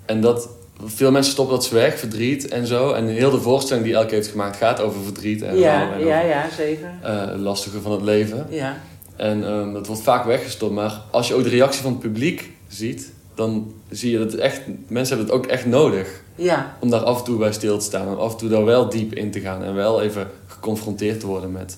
[0.05, 0.49] en dat
[0.85, 2.91] veel mensen stoppen dat weg, verdriet en zo.
[2.91, 6.17] En heel de voorstelling die Elke heeft gemaakt gaat over verdriet en ja, en ja,
[6.17, 6.89] over, ja, zeker.
[7.01, 8.45] eh, lastige van het leven.
[8.49, 8.77] Ja,
[9.17, 10.73] En ehm, dat wordt vaak weggestopt.
[10.73, 14.41] Maar als je ook de reactie van het publiek ziet, dan zie je dat het
[14.41, 16.21] echt, mensen hebben het ook echt nodig.
[16.35, 18.07] ja, Om daar af en toe bij stil te staan.
[18.07, 19.63] En af en toe daar wel diep in te gaan.
[19.63, 21.77] En wel even geconfronteerd te worden met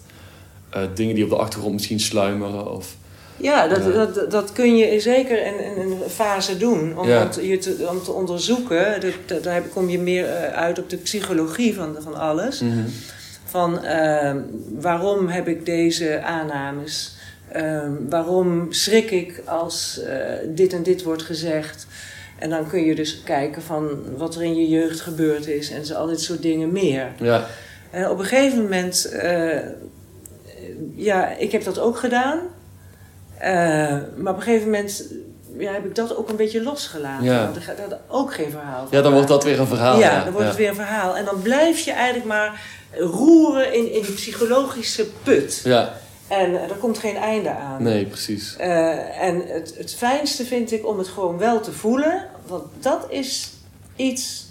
[0.70, 2.72] eh, dingen die op de achtergrond misschien sluimeren.
[2.76, 2.96] Of,
[3.38, 3.94] ja dat.
[3.94, 6.98] Dat, dat kun je zeker in, in een fase doen.
[6.98, 7.24] Om, Ja.
[7.24, 9.02] om, te, je te, om te onderzoeken.
[9.26, 12.64] Dat, daar kom je meer eh, uit op de psychologie van, van alles.
[13.46, 14.36] Van eh,
[14.80, 17.14] waarom heb ik deze aannames?
[17.52, 21.88] Eh, waarom schrik ik als eh, dit en dit wordt gezegd?
[22.40, 25.86] En dan kun je dus kijken van wat er in je jeugd gebeurd is en
[25.86, 27.08] zo, al dit soort dingen meer.
[27.20, 27.46] Ja,
[27.92, 29.60] En op een gegeven moment, eh,
[30.96, 32.40] ja, ik heb dat ook gedaan.
[33.38, 33.52] Eh,
[34.16, 35.04] maar op een gegeven moment
[35.58, 37.26] ja, heb ik dat ook een beetje losgelaten.
[37.26, 37.44] Ja.
[37.44, 40.00] Want er gaat ook geen verhaal van ja dan wordt dat weer een verhaal.
[40.00, 40.48] Ja, dan wordt ja.
[40.48, 41.18] het weer een verhaal.
[41.18, 42.62] En dan blijf je eigenlijk maar
[42.98, 45.62] roeren in, in die psychologische put.
[45.64, 45.94] Ja,
[46.30, 47.84] En eh, er komt geen einde aan.
[47.84, 48.56] nee, precies.
[48.56, 52.26] Eh, en het, het fijnste vind ik om het gewoon wel te voelen.
[52.48, 53.52] Want dat is
[53.96, 54.48] iets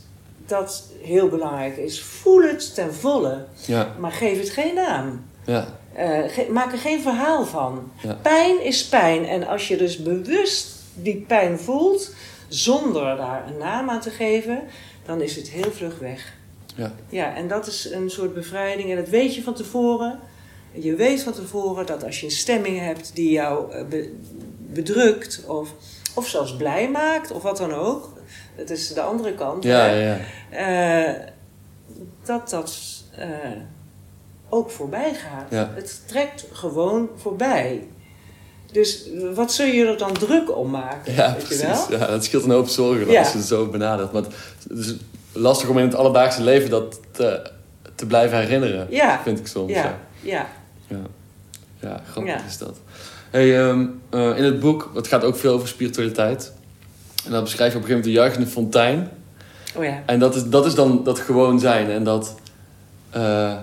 [0.47, 2.01] dat heel belangrijk is.
[2.03, 3.45] Voel het ten volle.
[3.67, 5.25] Ja, Maar geef het geen naam.
[5.45, 7.91] ja, Eh, ge- maak er geen verhaal van.
[8.03, 8.15] Ja.
[8.23, 9.25] Pijn is pijn.
[9.27, 12.11] En als je dus bewust die pijn voelt,
[12.49, 14.61] zonder daar een naam aan te geven,
[15.07, 16.33] dan is het heel vlug weg.
[16.75, 16.93] ja.
[17.09, 18.91] Ja, en dat is een soort bevrijding.
[18.91, 20.19] En dat weet je van tevoren.
[20.73, 24.15] Je weet van tevoren dat als je een stemming hebt die jou eh, be-
[24.73, 25.69] bedrukt of,
[26.15, 28.13] of zelfs blij maakt, of wat dan ook.
[28.57, 29.65] Dat is de andere kant.
[29.65, 30.19] Ja, ja.
[30.51, 31.15] Eh,
[32.25, 32.79] dat dat
[33.17, 33.29] eh,
[34.49, 35.47] ook voorbij gaat.
[35.51, 35.71] Ja.
[35.75, 37.87] Het trekt gewoon voorbij.
[38.73, 41.15] Dus wat zul je er dan druk om maken?
[41.15, 41.87] Ja, weet je precies.
[41.89, 41.99] wel?
[41.99, 43.19] Ja, dat scheelt een hoop zorgen Ja.
[43.19, 44.13] als je het zo benadert.
[44.13, 44.95] Maar het is
[45.33, 47.51] lastig om in het alledaagse leven dat te,
[47.95, 49.21] te blijven herinneren, Ja.
[49.23, 49.73] vind ik soms.
[49.73, 50.47] Ja, Ja,
[50.89, 51.03] ja.
[51.81, 52.03] ja.
[52.11, 52.45] grappig Ja.
[52.47, 52.77] is dat.
[53.31, 56.53] Hey, ehm, eh, in het boek, het gaat ook veel over spiritualiteit.
[57.25, 59.11] En dan beschrijf je op een gegeven moment de juichende fontein.
[59.77, 60.03] Oh ja.
[60.07, 61.91] En dat is, dat is dan dat gewoon zijn.
[61.91, 62.35] En dat,
[63.11, 63.57] eh,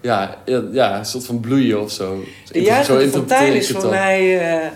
[0.00, 0.36] ja,
[0.72, 2.24] ja, een soort van bloeien of zo.
[2.52, 4.50] De interpreteer fontein is voor mij...
[4.62, 4.70] eh,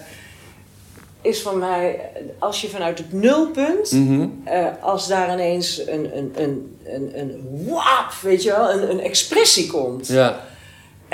[1.25, 2.01] is voor mij,
[2.39, 3.99] als je vanuit het nulpunt,
[4.45, 9.01] eh, als daar ineens een, een, een, een, een wap, weet je wel, een, een
[9.01, 10.07] expressie komt.
[10.07, 10.41] Ja,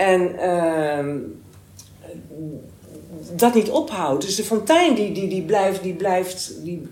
[0.01, 1.17] En ehm,
[3.37, 4.25] dat niet ophoudt.
[4.25, 6.89] Dus de fontein die, die, die blijft, die blijft die,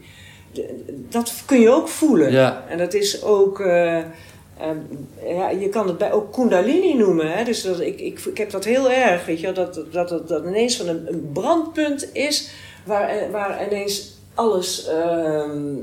[1.08, 2.32] dat kun je ook voelen.
[2.32, 4.78] ja, En dat is ook, eh, ehm,
[5.26, 7.32] ja, je kan het bij ook kundalini noemen.
[7.32, 7.44] Hè?
[7.44, 10.44] Dus dat, ik, ik, ik heb dat heel erg, weet je dat, dat, dat, dat
[10.44, 12.50] ineens van een, een brandpunt is
[12.84, 15.74] waar, eh, waar ineens alles ehm,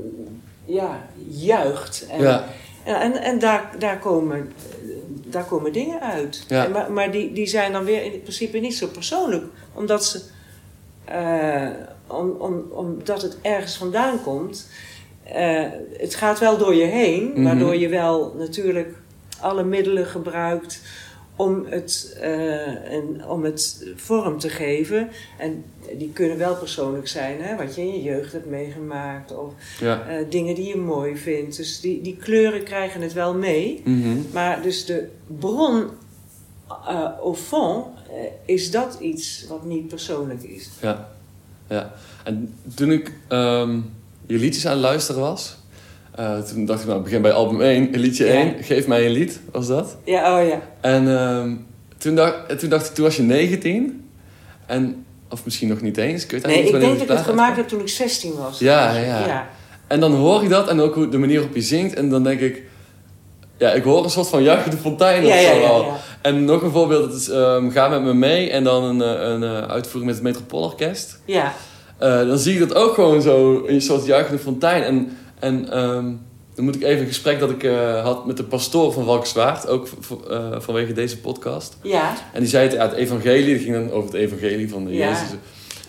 [0.64, 2.06] ja, juicht.
[2.10, 2.44] En, ja,
[2.86, 4.52] ja, en, en daar, daar, komen,
[5.36, 6.44] daar komen dingen uit.
[6.48, 6.64] Ja.
[6.64, 9.44] En maar maar die, die zijn dan weer in principe niet zo persoonlijk.
[9.72, 10.22] Omdat, ze,
[11.04, 11.68] eh,
[12.06, 14.70] om, om, omdat het ergens vandaan komt.
[15.22, 15.64] Eh,
[15.96, 17.30] het gaat wel door je heen.
[17.34, 17.42] Mhm.
[17.42, 18.94] Waardoor je wel natuurlijk
[19.40, 20.80] alle middelen gebruikt
[21.36, 25.08] om het, eh, en, om het vorm te geven.
[25.38, 25.64] En
[25.98, 27.42] die kunnen wel persoonlijk zijn.
[27.42, 27.56] Hè?
[27.56, 29.36] Wat je in je jeugd hebt meegemaakt.
[29.36, 30.06] Of ja.
[30.08, 31.56] eh, dingen die je mooi vindt.
[31.56, 33.82] Dus die, die kleuren krijgen het wel mee.
[33.84, 34.16] Mhm.
[34.32, 35.84] Maar dus de bron
[36.68, 37.86] eh, au fond
[38.44, 40.68] is dat iets wat niet persoonlijk is.
[40.80, 41.08] Ja,
[41.68, 41.94] ja.
[42.24, 43.80] En toen ik ehm,
[44.26, 45.56] je liedjes aan het luisteren was,
[46.16, 48.32] eh, toen dacht ik, nou, begin bij album 1, liedje Ja.
[48.32, 49.96] 1, geef mij een lied, was dat.
[50.04, 50.60] Ja, oh ja.
[50.80, 51.54] En ehm,
[51.98, 54.08] toen, dacht, toen dacht ik, toen was je 19,
[54.66, 57.56] en, of misschien nog niet eens, ik weet Nee, ik denk dat ik het gemaakt
[57.56, 58.58] heb toen ik 16 was.
[58.58, 59.26] Ja, ja.
[59.26, 59.48] ja.
[59.86, 62.22] En dan hoor ik dat en ook hoe- de manier waarop je zingt, en dan
[62.22, 62.62] denk ik,
[63.58, 65.82] ja, ik hoor een soort van juichende fontein of zo ja, al.
[65.84, 65.96] ja.
[66.22, 69.28] En nog een voorbeeld, dat is ehm, Ga met me mee, en dan een, eh,
[69.28, 71.18] een, eh, uitvoering met het Metropoolorkest.
[71.24, 71.52] Ja,
[71.98, 74.82] dan zie ik dat ook gewoon zo in een soort juichende fontein.
[74.82, 76.04] En, en ehm,
[76.54, 79.66] dan moet ik even een gesprek dat ik eh, had met de pastoor van Valkenswaard,
[79.68, 79.88] ook
[80.30, 81.76] eh, vanwege deze podcast.
[81.82, 84.84] Ja, En die zei het, ja, het evangelie, dat ging dan over het evangelie van
[84.84, 85.08] de Ja.
[85.08, 85.28] Jezus.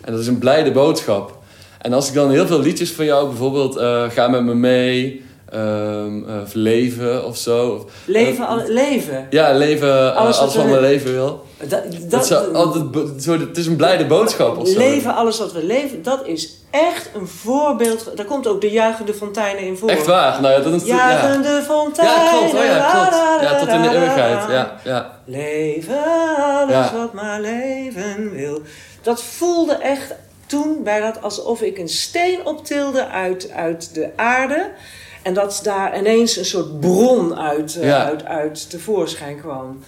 [0.01, 1.37] En dat is een blijde boodschap.
[1.81, 5.23] En als ik dan heel veel liedjes van jou, bijvoorbeeld eh, Ga met me mee,
[5.49, 6.05] eh,
[6.53, 7.89] Leven of zo.
[8.05, 9.27] Leven, al, leven.
[9.29, 11.45] ja, leven, Alles alles, mijn leven wil.
[11.59, 14.77] Dat, Dat, dat, zou altijd, bo- zo, het is een blijde boodschap of zo.
[14.77, 18.11] leven, alles wat we leven, dat is echt een voorbeeld.
[18.17, 19.89] Daar komt ook de juichende fonteinen in voor.
[19.89, 20.41] Echt waar.
[20.41, 20.95] Nou ja, dat is ja.
[21.11, 22.23] Juichende fonteinen.
[22.23, 22.53] Ja, klopt.
[22.53, 23.11] Oh ja, klopt.
[23.11, 24.49] la, la, Ja, tot in de eeuwigheid.
[24.49, 25.19] Ja, ja.
[25.25, 26.03] Leven,
[26.37, 26.91] alles Ja.
[26.95, 28.61] wat maar leven wil.
[29.01, 30.13] Dat voelde echt
[30.45, 34.69] toen bij dat alsof ik een steen optilde uit, uit de aarde.
[35.23, 38.05] En dat daar ineens een soort bron uit, eh, Ja.
[38.05, 39.83] uit, uit tevoorschijn kwam.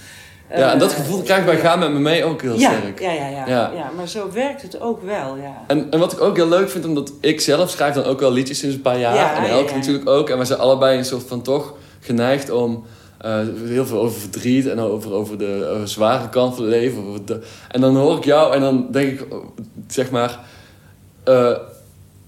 [0.58, 2.72] Ja, en dat Eh, gevoel krijg ik bij Ga met me mee ook heel ja,
[2.78, 3.00] sterk.
[3.00, 3.72] ja, ja, ja, Ja.
[3.76, 3.92] ja.
[3.96, 5.64] maar zo werkt het ook wel, ja.
[5.68, 8.32] En, en wat ik ook heel leuk vind, omdat ik zelf schrijf dan ook wel
[8.32, 9.16] liedjes sinds een paar jaar.
[9.16, 10.30] Ja, en Elke natuurlijk ook.
[10.30, 12.84] En we zijn allebei een soort van toch geneigd om
[13.18, 16.74] eh, heel veel over verdriet en over, over de over de zware kant van het
[16.74, 17.04] leven.
[17.26, 17.40] De,
[17.72, 19.26] en dan hoor ik jou en dan denk ik,
[19.88, 20.40] zeg maar.
[21.24, 21.52] eh,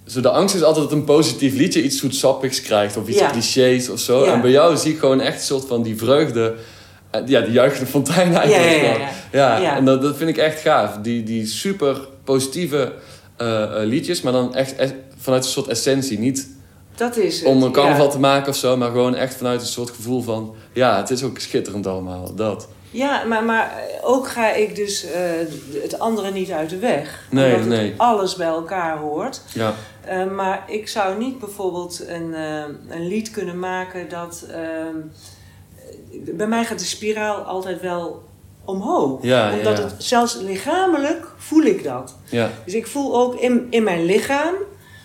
[0.05, 3.29] zo de angst is altijd dat een positief liedje iets zoetsappigs krijgt of iets Ja.
[3.31, 4.25] clichés of zo.
[4.25, 4.33] Ja.
[4.33, 6.53] En bij jou zie ik gewoon echt een soort van die vreugde.
[7.11, 8.97] Eh, Ja, die juichende fontein eigenlijk.
[8.97, 10.97] Ja, ja, ja, en dat, dat vind ik echt gaaf.
[11.01, 12.93] Die, die super positieve
[13.35, 16.19] eh, eh, liedjes, maar dan echt, echt vanuit een soort essentie.
[16.19, 16.49] Niet
[16.95, 17.47] Dat is het.
[17.47, 20.55] om een carnaval te maken of zo, maar gewoon echt vanuit een soort gevoel van...
[20.73, 22.67] Ja, het is ook schitterend allemaal, dat.
[22.91, 25.05] Ja, maar, maar ook ga ik dus
[25.81, 27.27] het andere niet uit de weg.
[27.29, 27.93] Nee, omdat nee.
[27.97, 29.41] alles bij elkaar hoort.
[29.53, 29.73] Ja,
[30.35, 32.33] maar ik zou niet bijvoorbeeld een,
[32.89, 34.45] een lied kunnen maken dat...
[36.19, 38.23] bij mij gaat de spiraal altijd wel
[38.65, 39.23] omhoog.
[39.23, 39.83] Ja, Omdat ja.
[39.83, 42.15] het zelfs lichamelijk voel ik dat.
[42.29, 44.53] ja, Dus ik voel ook in, in mijn lichaam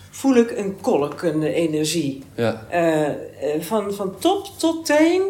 [0.09, 2.23] voel ik een kolkende energie.
[2.35, 2.65] ja.
[2.69, 3.15] Eh, eh,
[3.61, 5.21] van, van top tot teen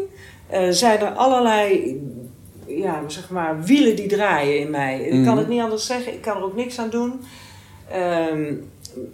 [0.49, 1.99] eh, zijn er allerlei
[2.67, 4.99] ja, zeg maar, wielen die draaien in mij.
[5.01, 5.37] Ik kan Mhm.
[5.37, 7.21] het niet anders zeggen, ik kan er ook niks aan doen.
[7.91, 8.53] Ehm,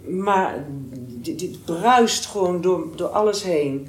[0.06, 0.64] maar
[1.08, 3.88] dit, dit bruist gewoon door, door alles heen.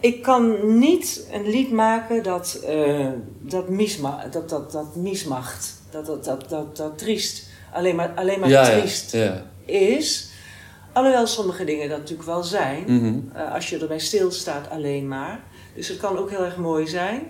[0.00, 3.08] Ik kan niet een lied maken dat, eh,
[3.40, 8.40] dat, misma dat, dat, dat mismacht, dat, dat, dat, dat, dat triest, alleen maar, alleen
[8.40, 9.42] maar Ja, triest ja.
[9.64, 10.30] is.
[10.92, 13.30] Alhoewel sommige dingen dat natuurlijk wel zijn.
[13.34, 15.40] Eh, als je erbij stilstaat alleen maar.
[15.74, 17.22] Dus het kan ook heel erg mooi zijn.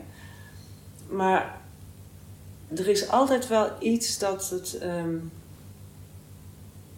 [1.08, 1.60] Maar
[2.76, 4.78] er is altijd wel iets dat het...
[4.78, 5.14] ehm,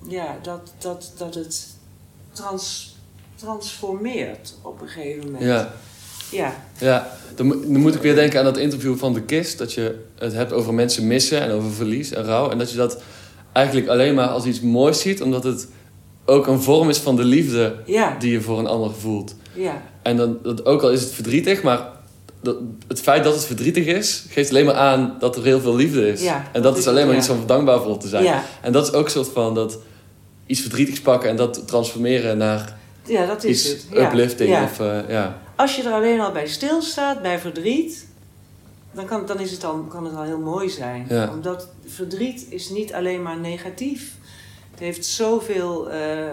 [0.09, 1.69] ja, dat, dat, dat het
[2.33, 2.97] trans,
[3.39, 5.45] transformeert op een gegeven moment.
[5.45, 5.73] Ja,
[6.31, 7.11] Ja, ja.
[7.35, 9.59] Dan, dan moet ik weer denken aan dat interview van de Kist.
[9.59, 12.51] Dat je het hebt over mensen missen en over verlies en rouw.
[12.51, 13.03] En dat je dat
[13.53, 15.23] eigenlijk alleen maar als iets moois ziet.
[15.23, 15.69] Omdat het
[16.25, 19.35] ook een vorm is van de liefde ja, die je voor een ander voelt.
[19.53, 19.83] ja.
[20.03, 21.89] En dan, dat, ook al is het verdrietig, maar
[22.41, 22.57] dat,
[22.89, 26.09] het feit dat het verdrietig is, geeft alleen maar aan dat er heel veel liefde
[26.09, 26.23] is.
[26.23, 28.25] Ja, en dat dat is alleen maar iets om dankbaar voor te zijn.
[28.25, 29.79] Ja, En dat is ook een soort van dat
[30.47, 32.78] iets verdrietigs pakken en dat transformeren naar
[33.09, 33.87] ja, dat is iets het.
[33.99, 34.51] Ja, uplifting.
[34.51, 34.65] ja.
[34.65, 35.39] Of, eh, ja.
[35.57, 38.07] Als je er alleen al bij stilstaat, bij verdriet,
[38.93, 41.07] dan, kan, dan is het al, kan het al heel mooi zijn.
[41.09, 41.31] Ja.
[41.31, 44.13] Omdat verdriet is niet alleen maar negatief.
[44.71, 45.91] Het heeft zoveel.
[45.91, 46.33] eh, eh,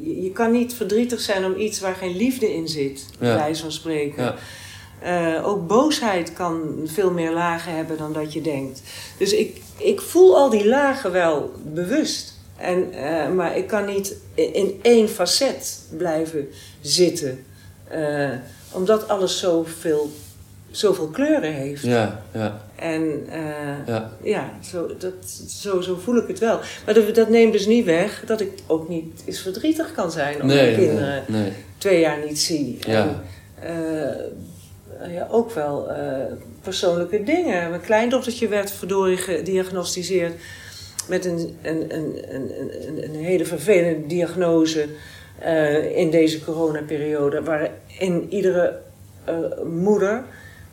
[0.00, 3.62] je, je kan niet verdrietig zijn om iets waar geen liefde in zit, bij wijze
[3.62, 4.34] van spreken.
[5.42, 8.82] Ook boosheid kan veel meer lagen hebben dan dat je denkt.
[9.18, 12.31] Dus ik, ik voel al die lagen wel bewust.
[12.56, 16.48] En, eh, maar ik kan niet in, één facet blijven
[16.80, 17.44] zitten.
[17.88, 18.30] Eh,
[18.72, 20.10] omdat alles zoveel,
[20.70, 21.82] zoveel kleuren heeft.
[21.82, 24.10] Ja, ja, En eh, ja.
[24.22, 25.12] ja, zo, dat,
[25.48, 26.60] zo, zo voel ik het wel.
[26.84, 30.40] Maar dat, dat neemt dus niet weg dat ik ook niet eens verdrietig kan zijn
[30.40, 31.52] om mijn Nee, kinderen nee.
[31.78, 32.78] twee jaar niet zie.
[32.80, 33.22] Ja.
[33.60, 35.88] En, ja, ook wel
[36.62, 37.68] persoonlijke dingen.
[37.70, 40.32] Mijn kleindochtertje werd verdorie gediagnosticeerd
[41.08, 44.88] met een, een, een, een, hele vervelende diagnose
[45.38, 47.42] eh, in deze coronaperiode.
[47.42, 48.78] Waarin iedere
[49.24, 49.34] eh,
[49.64, 50.24] moeder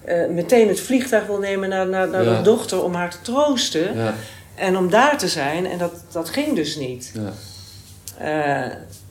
[0.03, 2.33] eh, meteen het vliegtuig wil nemen naar, naar, naar Ja.
[2.33, 3.95] haar dochter om haar te troosten.
[3.97, 4.13] Ja,
[4.55, 5.65] En om daar te zijn.
[5.65, 7.11] En dat, dat ging dus niet.
[7.13, 7.33] ja.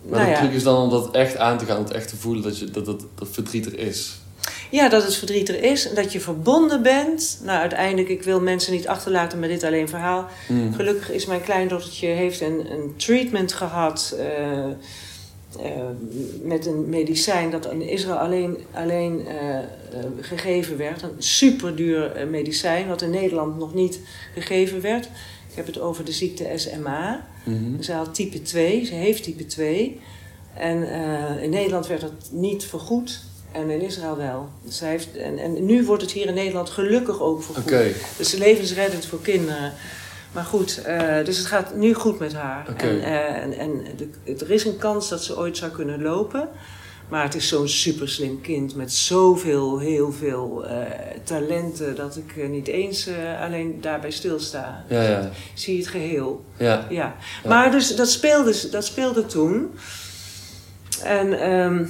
[0.09, 2.09] Maar nou de truc is dan om dat echt aan te gaan, om het echt
[2.09, 4.19] te voelen dat, je, dat, dat, dat verdriet er is.
[4.71, 7.41] Ja, dat het verdriet er is en dat je verbonden bent.
[7.45, 10.27] Nou, uiteindelijk, ik wil mensen niet achterlaten met dit alleen verhaal.
[10.49, 10.75] Mm.
[10.75, 14.71] Gelukkig is mijn kleindochtertje heeft een, een treatment gehad eh, eh,
[16.43, 19.59] met een medicijn dat in Israël alleen, alleen eh,
[20.21, 21.03] gegeven werd.
[21.03, 24.01] Een superduur medicijn wat in Nederland nog niet
[24.35, 25.09] gegeven werd.
[25.55, 27.27] heb het over de ziekte SMA.
[27.45, 27.83] Mhm.
[27.83, 30.01] Ze had type 2, ze heeft type 2.
[30.55, 30.83] En
[31.43, 33.28] in Nederland werd dat niet vergoed.
[33.53, 34.49] En in Israël wel.
[34.69, 37.43] Zij heeft, en, en nu wordt het hier in Nederland gelukkig ook.
[37.59, 37.93] Oké.
[38.17, 39.73] Dus levensreddend voor kinderen.
[40.33, 42.67] Maar goed, eh, dus het gaat nu goed met haar.
[42.77, 46.49] En, eh, en, en de- er is een kans dat ze ooit zou kunnen lopen.
[47.09, 50.77] Maar het is zo'n super slim kind met zoveel, heel veel eh,
[51.25, 51.95] talenten...
[51.97, 53.09] dat ik niet eens
[53.43, 54.85] alleen daarbij stilsta.
[54.89, 55.21] Ja, ja.
[55.21, 56.45] Ik zie het geheel.
[56.57, 56.87] Ja.
[56.91, 57.17] Ja.
[57.43, 57.49] Ja.
[57.49, 59.71] Maar dus dat speelde, dat speelde toen.
[61.03, 61.85] En ehm,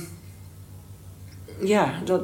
[1.61, 2.23] ja, dat,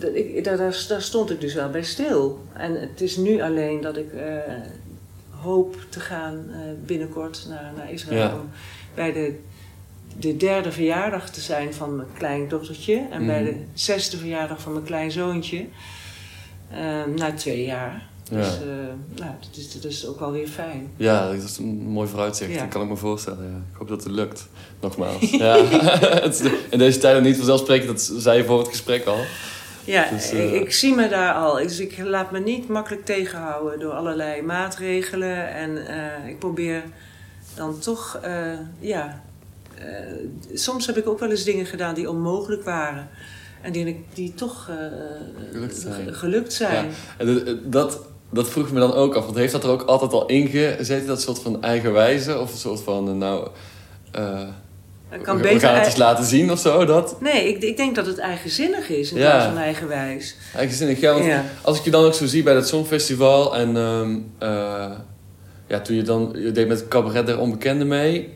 [0.00, 2.44] dat, ik, daar, daar, daar stond ik dus wel bij stil.
[2.52, 4.36] En het is nu alleen dat ik eh,
[5.30, 8.18] hoop te gaan eh, binnenkort naar, naar Israël.
[8.18, 8.34] Ja.
[8.34, 8.48] Om
[8.94, 9.38] bij de,
[10.18, 13.06] de derde verjaardag te zijn van mijn kleindochtertje.
[13.10, 13.52] En bij Mhm.
[13.52, 15.64] de zesde verjaardag van mijn kleinzoontje.
[16.72, 18.08] Ehm na twee jaar.
[18.30, 18.36] Ja.
[18.38, 18.66] Dus eh,
[19.16, 20.90] nou, dat, is, dat is ook wel weer fijn.
[20.96, 22.58] Ja, dat is een mooi vooruitzicht.
[22.58, 23.44] Dat kan ik me voorstellen.
[23.44, 23.56] Ja.
[23.72, 24.46] Ik hoop dat het lukt.
[24.80, 25.30] Nogmaals.
[25.44, 25.56] Ja.
[26.70, 27.88] In deze tijden niet vanzelfsprekend.
[27.88, 29.18] Dat zei je voor het gesprek al.
[29.84, 31.54] Ja, Dus, eh, ik, ik zie me daar al.
[31.54, 35.48] Dus ik laat me niet makkelijk tegenhouden door allerlei maatregelen.
[35.54, 36.82] En eh, ik probeer
[37.54, 38.20] dan toch,
[38.80, 39.22] ja.
[40.54, 43.08] soms heb ik ook wel eens dingen gedaan die onmogelijk waren.
[43.62, 44.70] En die, die toch
[45.52, 46.06] Gelukt zijn.
[46.06, 46.84] ge- gelukt zijn.
[46.84, 46.90] Ja.
[47.16, 48.00] En dat-
[48.30, 49.24] dat, vroeg ik me dan ook af.
[49.24, 51.06] Want heeft dat er ook altijd al in gezeten?
[51.06, 52.38] Dat soort van eigenwijze?
[52.40, 53.48] Of een soort van, eh, nou...
[55.12, 57.16] Ik kan we, beter gaan het ei- eens laten zien of zo, dat?
[57.20, 59.30] Nee, ik, ik denk dat het eigenzinnig is in Ja.
[59.30, 60.36] plaats van eigenwijs.
[60.56, 61.12] Eigenzinnig, ja.
[61.12, 61.44] Want Ja.
[61.62, 63.56] als ik je dan ook zo zie bij dat Songfestival...
[63.56, 64.90] En ehm, eh,
[65.68, 66.34] ja, toen je dan...
[66.38, 68.32] Je deed met Cabaret der Onbekende mee...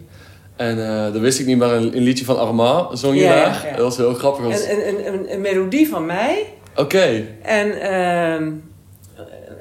[0.56, 0.76] En
[1.12, 3.72] dan wist ik niet, maar een, een liedje van Armand zong je Ja, daar.
[3.76, 4.44] Dat was heel grappig.
[4.44, 6.46] Want- een, een, een, een melodie van mij.
[6.76, 8.50] Oké, En, ehm,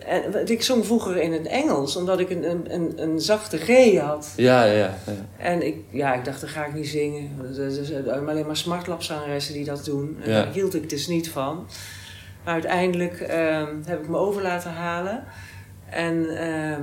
[0.08, 3.98] en ik zong vroeger in het Engels, omdat ik een, een, een, een zachte G
[4.00, 4.34] had.
[4.36, 4.98] ja, ja, ja.
[5.38, 7.30] En ik, ja, ik dacht, dat ga ik niet zingen.
[7.60, 10.18] Er zijn alleen maar smartlapzangeressen die dat doen.
[10.24, 10.44] En Ja.
[10.44, 11.68] daar hield ik dus niet van.
[12.44, 15.24] Maar uiteindelijk ehm, heb ik me over laten halen.
[15.90, 16.82] En ehm,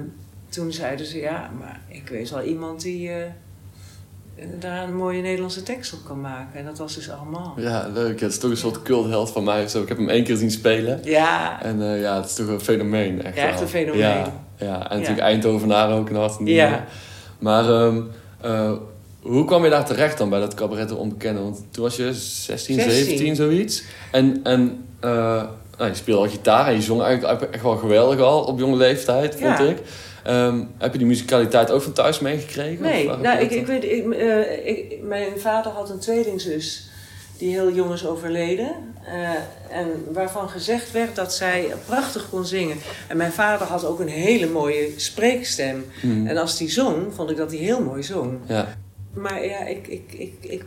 [0.48, 3.16] toen zeiden ze, ja, maar ik weet wel iemand die eh,
[4.59, 6.59] daar een mooie Nederlandse tekst op kan maken.
[6.59, 7.62] En dat was dus Armand.
[7.62, 8.18] Ja, leuk.
[8.18, 9.68] Ja, het is toch een soort cultheld van mij.
[9.68, 9.82] Zo.
[9.82, 11.01] Ik heb hem één keer zien spelen.
[11.05, 13.22] Ja, En eh, ja, het is toch een fenomeen.
[13.22, 14.01] Echt, Ja, echt een fenomeen.
[14.01, 14.91] Ja, ja.
[14.91, 16.37] en natuurlijk Eindhovenaar ook een hart.
[16.45, 16.85] Ja.
[17.39, 18.01] Maar ehm,
[18.41, 18.72] eh,
[19.22, 21.41] hoe kwam je daar terecht dan bij dat cabaret de onbekende?
[21.41, 22.80] Want toen was je 16, 16.
[22.80, 23.82] 17, zoiets.
[24.12, 25.43] En, en eh,
[25.78, 28.76] nou, je speelde al gitaar en je zong eigenlijk echt wel geweldig al op jonge
[28.76, 29.64] leeftijd, vond Ja.
[29.64, 29.78] ik.
[30.24, 32.82] Ehm, heb je die musicaliteit ook van thuis meegekregen?
[32.82, 36.88] Nee, Of nou, ik, ik weet, ik, eh, ik- mijn vader had een tweelingzus
[37.38, 38.92] die heel jong is overleden.
[39.06, 42.76] eh, en waarvan gezegd werd dat zij prachtig kon zingen.
[43.08, 45.84] En mijn vader had ook een hele mooie spreekstem.
[46.00, 46.26] Hmm.
[46.26, 48.38] En als die zong, vond ik dat hij heel mooi zong.
[48.48, 48.74] Ja,
[49.14, 50.64] Maar ja, ik, ik, ik, ik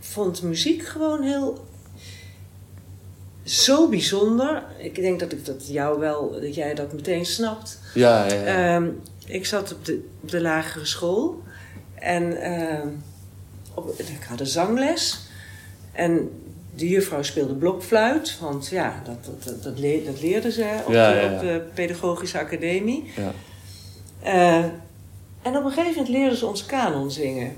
[0.00, 1.64] vond muziek gewoon heel...
[3.44, 4.62] Zo bijzonder.
[4.78, 7.80] Ik denk dat ik dat jou wel, dat jij dat meteen snapt.
[7.94, 8.34] ja, ja.
[8.34, 8.74] ja.
[8.76, 8.88] Ehm,
[9.26, 11.42] ik zat op de, op de lagere school
[11.94, 12.88] en ehm,
[13.74, 15.20] op, ik had een zangles.
[15.92, 16.30] En
[16.74, 20.92] de juffrouw speelde blokfluit, want ja, dat, dat, dat, dat, leer- dat leerde ze op,
[20.92, 23.10] Ja, de, op de pedagogische academie.
[23.16, 23.32] ja.
[24.22, 24.64] Eh,
[25.42, 27.52] en op een gegeven moment leerden ze ons kanon zingen.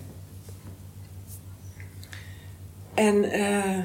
[2.95, 3.79] En eh,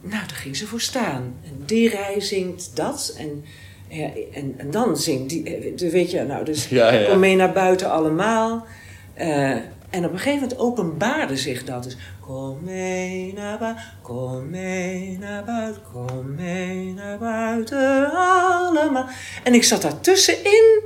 [0.00, 1.34] nou, daar ging ze voor staan.
[1.44, 3.14] En die rij zingt dat.
[3.18, 3.44] En,
[3.88, 7.10] ja, en, en dan zingt die, eh, weet je, nou, dus Ja, ja.
[7.10, 8.66] kom mee naar buiten allemaal.
[9.14, 9.50] Eh,
[9.90, 11.82] en op een gegeven moment openbaarde zich dat.
[11.82, 19.06] Dus kom mee naar buiten, kom mee naar buiten, kom mee naar buiten allemaal.
[19.44, 20.80] En ik zat daar tussenin.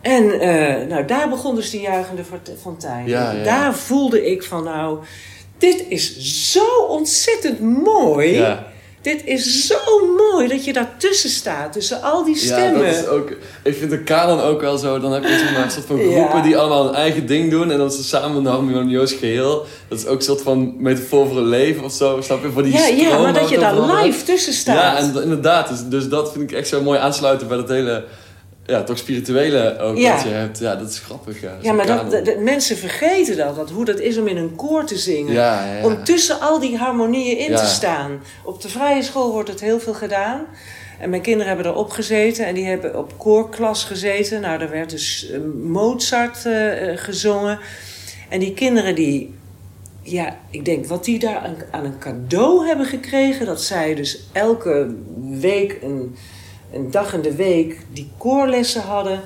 [0.00, 2.22] En eh, nou, daar begon dus die juichende
[2.60, 3.06] fontein.
[3.06, 3.44] Ja, ja.
[3.44, 4.98] Daar voelde ik van nou,
[5.64, 6.16] dit is
[6.52, 8.32] zo ontzettend mooi.
[8.32, 8.72] Ja.
[9.02, 9.76] Dit is zo
[10.16, 12.80] mooi dat je daartussen staat, tussen al die stemmen.
[12.80, 13.30] Ja, dat is ook...
[13.62, 15.00] Ik vind de kanon ook wel zo.
[15.00, 16.42] Dan heb je zeg maar, een soort van groepen Ja.
[16.42, 17.70] die allemaal een eigen ding doen.
[17.70, 19.66] En dan ze samen een harmonieus geheel.
[19.88, 22.20] Dat is ook een soort van metafoor voor het leven of zo.
[22.20, 22.50] Snap je?
[22.50, 24.76] Voor die ja, ja, maar dat je daar live tussen staat.
[24.76, 25.68] Ja, en inderdaad.
[25.68, 28.04] Dus, dus dat vind ik echt zo mooi aansluiten bij dat hele...
[28.66, 30.14] Ja, toch spirituele ook Ja.
[30.14, 30.58] wat je hebt.
[30.58, 31.40] Ja, dat is grappig.
[31.40, 34.36] Ja, Ja, maar dat, dat- dat- mensen vergeten dat, dat, hoe dat is om in
[34.36, 35.32] een koor te zingen.
[35.32, 35.80] Ja.
[35.82, 38.20] Om tussen al die harmonieën in te staan.
[38.44, 40.46] Op de vrije school wordt het heel veel gedaan.
[40.98, 44.40] En mijn kinderen hebben erop gezeten en die hebben op koorklas gezeten.
[44.40, 47.58] Nou, daar werd dus eh, Mozart eh, gezongen.
[48.28, 49.34] En die kinderen die,
[50.02, 53.46] ja, ik denk wat die daar aan, aan een cadeau hebben gekregen.
[53.46, 54.94] Dat zij dus elke
[55.30, 56.16] week, een,
[56.74, 59.20] een dag in de week, die koorlessen hadden.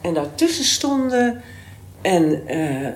[0.00, 1.42] en daartussen stonden.
[2.02, 2.86] En eh,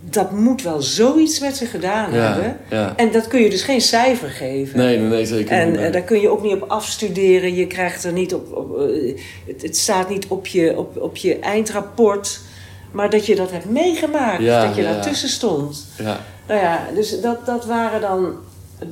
[0.00, 2.56] dat moet wel zoiets met ze gedaan hebben.
[2.70, 2.96] Ja.
[2.96, 4.78] En dat kun je dus geen cijfer geven.
[4.78, 5.80] Nee, nee, nee, zeker En niet.
[5.80, 7.54] eh, daar kun je ook niet op afstuderen.
[7.54, 8.52] Je krijgt er niet op.
[8.56, 9.16] op eh,
[9.46, 12.40] het, het staat niet op je, op, op je eindrapport.
[12.92, 14.42] Maar dat je dat hebt meegemaakt.
[14.42, 15.86] Ja, dat je daartussen stond.
[15.98, 18.34] Ja, Nou ja, dus dat, dat waren dan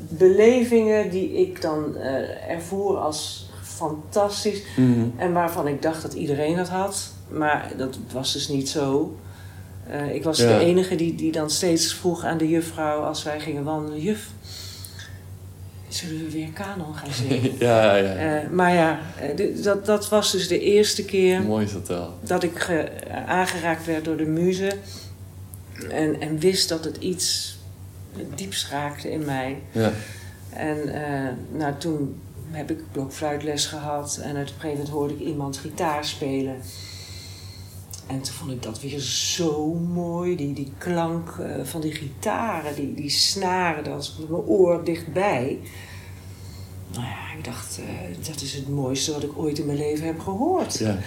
[0.09, 3.51] belevingen die ik dan eh, ervoer als
[3.89, 4.62] fantastisch.
[4.76, 5.05] Mhm.
[5.16, 7.12] En waarvan ik dacht dat iedereen dat had.
[7.28, 9.16] Maar dat was dus niet zo.
[9.87, 10.59] Eh, ik was Ja.
[10.59, 14.28] de enige die, die dan steeds vroeg aan de juffrouw als wij gingen wandelen: Juf,
[15.89, 17.53] zullen we weer kanon gaan zingen?
[17.59, 18.14] ja, ja.
[18.14, 22.14] Eh, maar ja, eh, dat, dat was dus de eerste keer Mooi is dat wel.
[22.20, 22.91] dat ik ge-
[23.26, 24.72] aangeraakt werd door de muze.
[25.91, 27.57] En, en wist dat het iets
[28.35, 29.59] dieps raakte in mij.
[29.72, 29.91] Ja.
[30.51, 30.78] En
[31.53, 32.20] nou, toen
[32.55, 34.17] heb ik blokfluitles gehad.
[34.23, 36.57] En op een gegeven moment hoorde ik iemand gitaar spelen.
[38.07, 40.37] En toen vond ik dat weer zo mooi.
[40.37, 45.59] Die, die klank eh, van die gitaren, die, die snaren, dat was mijn oor dichtbij.
[46.93, 50.07] Nou ja, ik dacht, eh, dat is het mooiste wat ik ooit in mijn leven
[50.07, 50.79] heb gehoord.
[50.79, 50.99] Ja.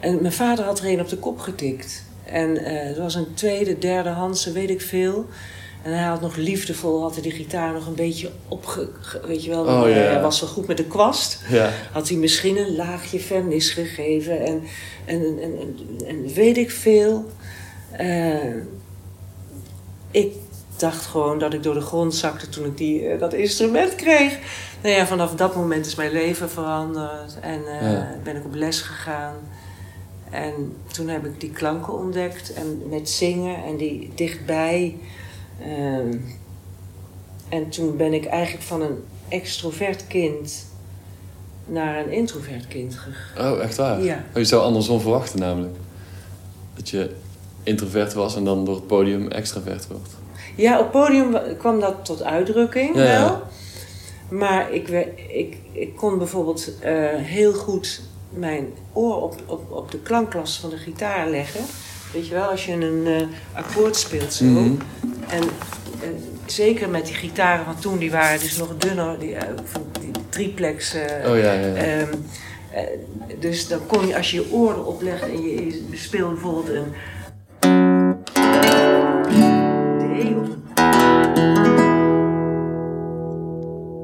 [0.00, 2.04] En mijn vader had er een op de kop getikt.
[2.24, 5.26] En eh het was een tweede, derde Hanse, weet ik veel.
[5.82, 8.90] En hij had nog liefdevol, had hij die gitaar nog een beetje opge...
[9.00, 11.40] ge- Weet je wel, Oh, hij was wel goed met de kwast.
[11.92, 14.62] Had hij misschien een laagje vernis gegeven en,
[15.04, 17.24] en, en, en, en weet ik veel.
[17.92, 18.54] Eh,
[20.10, 20.32] ik
[20.76, 24.38] dacht gewoon dat ik door de grond zakte toen ik die, eh, dat instrument kreeg.
[24.82, 28.14] Nou ja, vanaf dat moment is mijn leven veranderd en eh, Ja.
[28.22, 29.34] ben ik op les gegaan.
[30.30, 34.96] En toen heb ik die klanken ontdekt en met zingen en die dichtbij.
[35.62, 36.16] Ehm,
[37.48, 40.66] en toen ben ik eigenlijk van een extrovert kind
[41.66, 43.52] naar een introvert kind gegaan.
[43.52, 44.02] Oh, echt waar?
[44.02, 44.24] Ja.
[44.30, 45.76] Oh, je zou andersom verwachten namelijk.
[46.74, 47.10] Dat je
[47.62, 50.08] introvert was en dan door het podium extravert wordt.
[50.56, 53.20] Ja, op podium wa- kwam dat tot uitdrukking Ja, ja.
[53.24, 53.42] wel.
[54.38, 54.88] Maar ik,
[55.28, 58.00] ik, ik kon bijvoorbeeld eh, heel goed
[58.30, 61.60] mijn oor op, op, op de klankklas van de gitaar leggen.
[62.12, 63.22] Weet je wel, als je een eh,
[63.58, 64.44] akkoord speelt zo.
[64.44, 64.74] Mhm.
[65.28, 65.42] En,
[66.02, 69.18] en zeker met die gitaren van toen, die waren dus nog dunner.
[69.18, 70.94] Die, van die triplex.
[70.94, 71.66] eh, Oh ja, ja.
[71.66, 71.74] ja.
[71.74, 72.12] Ehm,
[72.72, 72.82] eh,
[73.40, 76.68] dus dan kon je, als je je oor erop legt en je, je speelde bijvoorbeeld
[76.76, 76.92] een.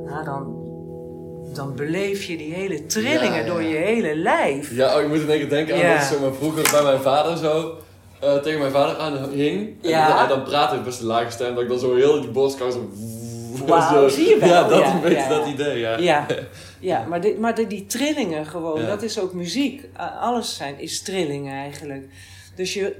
[0.07, 0.55] Nou, dan,
[1.55, 3.46] dan beleef je die hele trillingen Ja, ja.
[3.46, 4.76] door je hele lijf.
[4.76, 7.00] Ja, oh, ik moet in één keer denken aan dat zo maar vroeger bij mijn
[7.00, 7.74] vader zo
[8.20, 9.74] eh, tegen mijn vader aan hing.
[9.82, 10.08] En Ja.
[10.08, 12.30] dan- En dan praatte hij best een lage stem, dat ik dan zo heel die
[12.30, 12.88] borstkas zo...
[13.66, 14.48] Wauw, zo- zie je wel.
[14.48, 15.28] Ja, dat Ja, een beetje ja.
[15.28, 15.96] dat idee, ja.
[15.98, 16.26] Ja,
[16.80, 19.88] ja maar, dit, maar die, die trillingen gewoon, dat is ook muziek.
[19.98, 22.08] A- Alles zijn, is trillingen eigenlijk.
[22.54, 22.96] Dus je,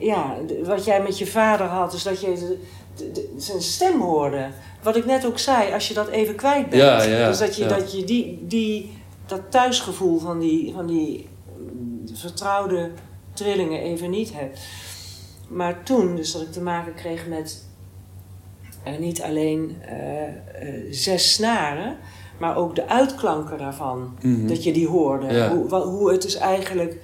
[0.00, 2.58] ja, wat jij met je vader had, is dat je de-
[2.96, 4.46] de- de- zijn stem hoorde.
[4.82, 6.82] Wat ik net ook zei, als je dat even kwijt bent.
[6.82, 11.28] Ja, ja, dus dat je, dat, je die, die, dat thuisgevoel van die, van die
[11.58, 12.90] mm, vertrouwde
[13.42, 14.60] trillingen even niet hebt.
[15.48, 17.64] Maar toen, dus dat ik te maken kreeg met
[18.82, 20.32] eh, niet alleen eh, eh,
[20.90, 21.96] zes snaren,
[22.38, 24.16] maar ook de uitklanken daarvan.
[24.22, 24.46] Mhm.
[24.46, 25.26] Dat je die hoorde.
[25.32, 25.54] Ja.
[25.54, 26.96] Hoe, hoe het dus eigenlijk.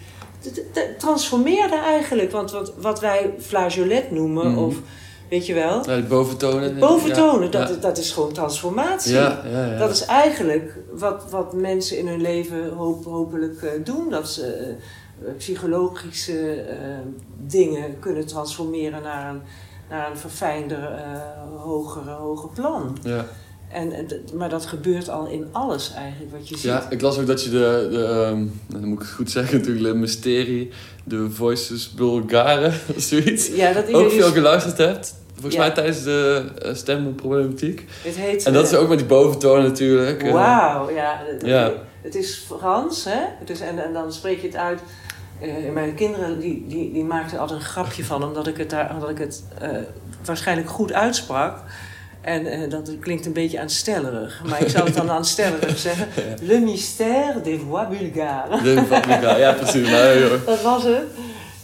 [0.42, 2.30] Het, transformeerde eigenlijk.
[2.30, 4.58] Want wat, wat wij flageolet noemen, Mhm.
[4.58, 4.76] of
[5.28, 5.90] weet je wel.
[5.90, 6.78] Ja, boventonen.
[6.78, 7.66] Boventonen, ja.
[7.66, 9.14] dat, dat is gewoon transformatie.
[9.14, 9.78] Ja, ja, ja.
[9.78, 14.10] Dat is eigenlijk wat, wat mensen in hun leven hoop, hopelijk doen.
[14.10, 14.74] Dat ze
[15.38, 16.76] psychologische eh,
[17.46, 19.40] dingen kunnen transformeren naar een,
[19.88, 21.20] naar een verfijnder, eh
[21.62, 22.98] hogere, hoger plan.
[23.02, 23.24] Ja.
[23.68, 23.92] En,
[24.34, 26.64] maar dat gebeurt al in alles eigenlijk wat je ziet.
[26.64, 29.30] ja, ik las ook dat je de, de ehm, nou, dan moet ik het goed
[29.30, 30.70] zeggen natuurlijk, de mysterie,
[31.04, 35.14] de Voices Bulgare, of zoiets, Ja, dat ook veel geluisterd hebt.
[35.34, 35.60] Volgens Ja.
[35.60, 37.84] mij tijdens de eh, stemproblematiek.
[38.02, 40.22] het heet, En dat is eh, ook met die boventonen natuurlijk.
[40.22, 40.32] eh.
[40.32, 41.20] Wauw, ja.
[41.26, 41.72] Het- Ja.
[42.02, 43.20] Het is Frans, hè?
[43.38, 44.80] Het is, en, en dan spreek je het uit.
[45.40, 48.90] Eh, mijn kinderen die, die, die maakten altijd een grapje van, omdat ik het, daar,
[48.94, 49.70] omdat ik het eh,
[50.24, 51.62] waarschijnlijk goed uitsprak.
[52.20, 54.42] En eh, dat klinkt een beetje aanstellerig.
[54.48, 56.08] Maar ik zou het dan aanstellerig zeggen.
[56.40, 58.62] Le mystère des voix bulgares.
[58.62, 59.90] De fabrika, ja precies.
[59.90, 60.28] Nou.
[60.46, 61.02] Dat was het.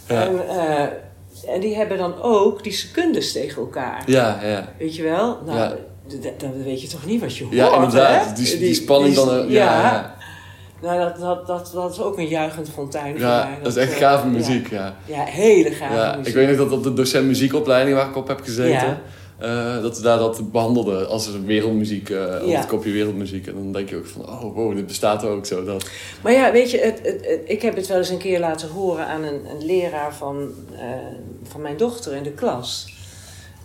[0.07, 0.25] Ja.
[0.27, 0.89] En,
[1.47, 4.03] en die hebben dan ook die secundes tegen elkaar.
[4.05, 4.67] Ja, ja.
[4.77, 5.37] Weet je wel?
[5.45, 5.75] Nou,
[6.37, 8.25] dan weet je toch niet wat je hoort, Ja, inderdaad.
[8.25, 8.33] hè?
[8.33, 9.49] Die, die, spanning dan.
[9.49, 10.15] ja, ja.
[10.83, 13.57] Nou, dat, dat, dat, dat is ook een juichend fontein Ja, mij.
[13.63, 14.31] dat is echt eh, gave ja.
[14.33, 14.95] muziek, ja.
[15.05, 16.27] Ja, hele gave Ja, muziek.
[16.27, 19.01] ik weet nog dat op de docent muziekopleiding waar ik op heb gezeten,
[19.37, 22.57] eh, dat ze daar dat behandelden als wereldmuziek, eh Ja.
[22.57, 23.47] het kopje wereldmuziek.
[23.47, 25.63] En dan denk je ook van, oh wow, dit bestaat ook zo.
[25.63, 25.85] Dat.
[26.21, 28.69] Maar ja, weet je, het, het, het- ik heb het wel eens een keer laten
[28.69, 30.85] horen aan een, een leraar van, eh,
[31.43, 32.93] van mijn dochter in de klas.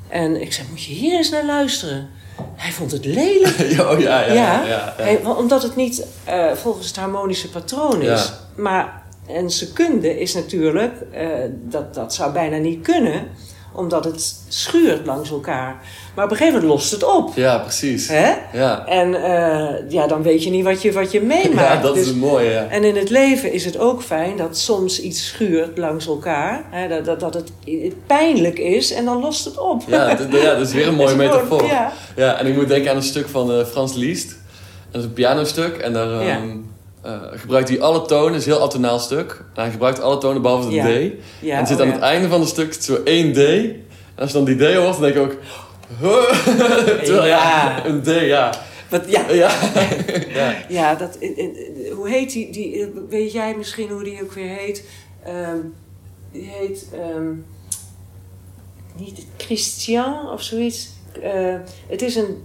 [0.09, 2.09] En ik zei, moet je hier eens naar luisteren?
[2.55, 3.57] Hij vond het lelijk.
[3.77, 4.95] ja, oh, ja, ja, ja, Ja.
[4.97, 8.33] Hij- omdat het niet eh, volgens het harmonische patroon is.
[8.57, 13.29] Maar een secunde is natuurlijk, eh, dat, dat zou bijna niet kunnen,
[13.79, 15.77] omdat het schuurt langs elkaar.
[16.15, 17.31] Maar op een gegeven moment lost het op.
[17.35, 18.09] Ja, precies.
[18.09, 18.33] Hè?
[18.53, 18.87] Ja.
[18.87, 21.75] En eh, ja, dan weet je niet wat je, wat je meemaakt.
[21.75, 22.67] ja, dat is Dus- het mooie, ja.
[22.67, 26.65] en in het leven is het ook fijn dat soms iets schuurt langs elkaar.
[26.71, 29.83] Hè, dat, dat, dat het pijnlijk is en dan lost het op.
[29.87, 31.65] Ja, d- d- ja, dat is weer een mooie Dat metafoor.
[31.67, 31.93] Ja.
[32.17, 34.37] Ja, en ik moet denken aan een stuk van eh, Frans Liszt.
[34.91, 35.77] Dat is een pianostuk.
[35.77, 36.57] En daar ehm,
[37.03, 38.33] Eh, gebruikt hij alle tonen.
[38.33, 39.45] Het is een heel atonaal stuk.
[39.55, 40.85] En hij gebruikt alle tonen behalve de Ja.
[40.85, 41.13] D.
[41.41, 41.95] Ja, en het zit oh aan ja.
[41.95, 43.39] het einde van het stuk zo één D.
[43.39, 43.85] En
[44.15, 45.35] als je dan die D hoort, dan denk ik ook...
[47.05, 47.27] Terwijl, ja.
[47.27, 47.85] Ja.
[47.87, 48.55] een D, ja.
[48.91, 49.53] Wat, ja, Ja.
[50.69, 50.95] ja.
[50.95, 51.57] dat, in- in-
[51.93, 52.93] hoe heet die, die?
[53.09, 54.85] Weet jij misschien hoe die ook weer heet?
[55.25, 55.57] Ehm,
[56.33, 57.33] die heet ehm,
[58.97, 60.89] niet Christian of zoiets.
[61.23, 61.55] Eh,
[61.89, 62.45] het is een,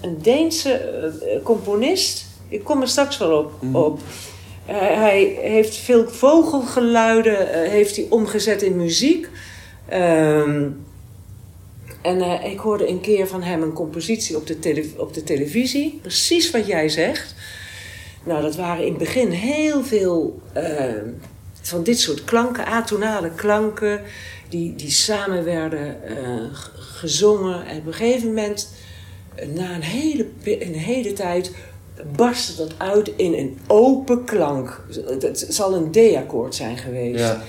[0.00, 2.26] een Deense eh, componist.
[2.48, 3.52] Ik kom er straks wel op.
[3.60, 3.76] Mhm.
[3.76, 4.00] op.
[4.66, 9.28] Eh, hij heeft veel vogelgeluiden eh, heeft hij omgezet in muziek.
[9.88, 10.68] Ehm,
[12.02, 15.22] en eh, ik hoorde een keer van hem een compositie op de, tele- op de
[15.22, 15.98] televisie.
[16.02, 17.34] Precies wat jij zegt.
[18.24, 20.92] Nou, dat waren in het begin heel veel eh,
[21.60, 24.02] van dit soort klanken, atonale klanken,
[24.48, 25.96] die, die samen werden
[26.74, 27.66] gezongen.
[27.66, 28.72] En op een gegeven moment,
[29.54, 31.52] na een hele, een hele tijd,
[32.16, 34.84] barstte dat uit in een open klank.
[35.06, 37.18] Het, het zal een D-akkoord zijn geweest.
[37.24, 37.42] ja.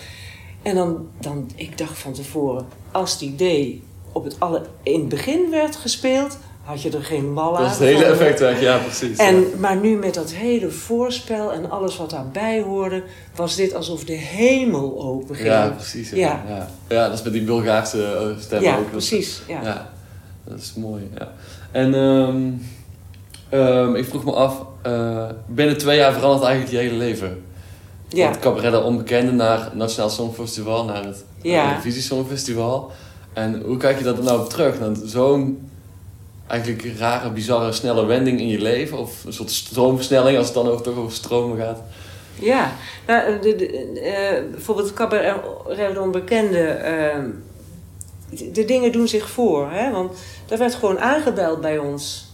[0.62, 3.76] En dan, dan, ik dacht van tevoren, als die D
[4.12, 7.64] op het alle, in het begin werd gespeeld, had je er geen bal aan.
[7.64, 9.18] Dat is het hele effect, ja, precies.
[9.18, 9.24] ja.
[9.28, 13.04] En, maar nu met dat hele voorspel en alles wat daarbij hoorde,
[13.36, 15.48] was dit alsof de hemel open ging.
[15.48, 16.10] Ja, precies.
[16.10, 16.18] Ja.
[16.18, 16.44] Ja.
[16.48, 16.70] Ja.
[16.88, 17.08] Ja.
[17.10, 18.82] dat is met die Bulgaarse eh, stem Ja, ook.
[18.82, 19.42] Dat- precies.
[19.48, 19.62] Ja.
[19.64, 19.90] Ja,
[20.44, 21.10] dat is mooi.
[21.18, 21.32] Ja.
[21.72, 22.52] En ehm,
[23.50, 27.44] ehm, ik vroeg me af, eh, binnen twee jaar verandert eigenlijk je hele leven.
[28.10, 28.28] Van Ja.
[28.30, 31.70] het cabaret de onbekende naar het Nationaal Songfestival, naar het Ja.
[31.70, 32.92] Televisie Songfestival.
[33.34, 34.76] En hoe kijk je dat nou op terug?
[35.04, 35.70] Zo'n
[36.48, 38.98] eigenlijk rare, bizarre, snelle wending in je leven?
[38.98, 41.82] Of een soort stroomversnelling als het dan ook toch over stromen gaat?
[42.40, 42.72] Ja,
[43.08, 43.68] nou, de, de,
[44.00, 45.36] eh, bijvoorbeeld cabaret
[45.94, 46.60] de onbekende.
[46.68, 47.18] eh,
[48.54, 49.72] de, dingen doen zich voor.
[49.72, 49.92] Hè?
[49.92, 50.18] Want
[50.50, 52.29] er werd gewoon aangebeld bij ons.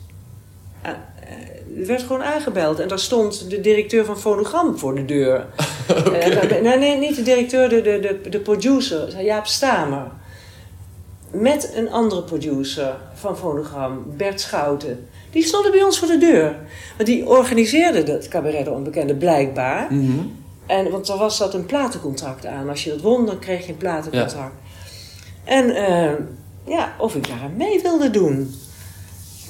[0.85, 2.79] Ah, eh, er werd gewoon aangebeld.
[2.79, 5.45] En daar stond de directeur van Fonogram voor de deur.
[5.85, 10.07] Eh, nee, nee, niet de directeur, de, de, de, de producer, Jaap Stamer.
[11.31, 15.07] Met een andere producer van Fonogram, Bert Schouten.
[15.31, 16.55] Die stonden bij ons voor de deur.
[16.97, 19.93] Want die organiseerde dat cabaret de onbekende blijkbaar.
[19.93, 20.19] Mhm.
[20.65, 22.69] En, want er was dat een platencontract aan.
[22.69, 24.55] Als je dat won, dan kreeg je een platencontract.
[25.43, 26.13] En eh,
[26.65, 28.55] ja, of ik daar aan mee wilde doen.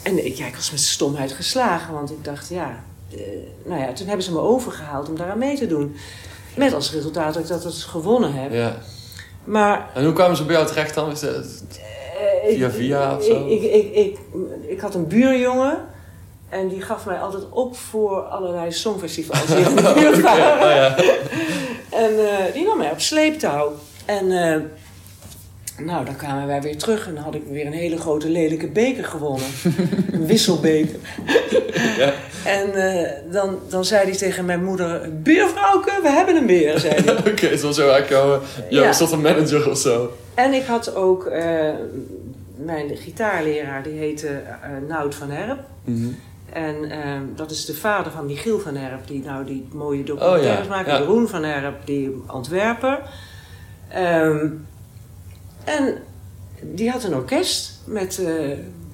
[0.06, 2.84] En ik, ja, ik was met stomheid geslagen, want ik dacht, ja...
[3.12, 3.18] eh,
[3.64, 5.96] nou ja, toen hebben ze me overgehaald om daaraan mee te doen.
[6.56, 8.52] Met als resultaat dat ik dat dus gewonnen heb.
[8.52, 8.78] Ja.
[9.44, 9.90] Maar...
[9.94, 11.10] En hoe kwamen ze bij jou terecht dan?
[11.10, 11.18] Eh,
[12.48, 13.48] Via via of zo?
[13.48, 14.18] Ik, ik, ik,
[14.68, 15.78] ik, had een buurjongen.
[16.50, 20.54] En die gaf mij altijd op voor allerlei songfestivals die in de buurt Oké, waren.
[20.54, 20.96] oh ja.
[21.90, 23.74] En eh, die nam mij op sleeptouw.
[24.06, 24.32] En
[25.78, 28.68] nou, dan kwamen wij weer terug en dan had ik weer een hele grote lelijke
[28.68, 29.48] beker gewonnen.
[30.12, 31.00] een wisselbeker.
[31.98, 32.14] Ja.
[32.46, 36.94] En eh, dan, dan zei hij tegen mijn moeder, buurvrouwke, we hebben hem weer, zei
[37.04, 37.18] hij.
[37.32, 38.92] Oké, het was zo eigenlijk jouw, jouw Ja.
[38.92, 40.12] soort van manager of zo.
[40.34, 41.70] En ik had ook eh,
[42.56, 45.60] mijn gitaarleraar, die heette eh Nout van Herp.
[45.84, 46.08] Mhm.
[46.54, 47.00] En eh,
[47.36, 50.70] dat is de vader van Michiel van Herp, die nou die mooie documentaires Oh ja,
[50.70, 50.88] maakt.
[50.88, 50.98] ja.
[51.00, 53.00] Jeroen van Herp, die Antwerper.
[53.90, 54.48] Ehm,
[55.66, 55.98] en
[56.62, 58.34] die had een orkest met eh,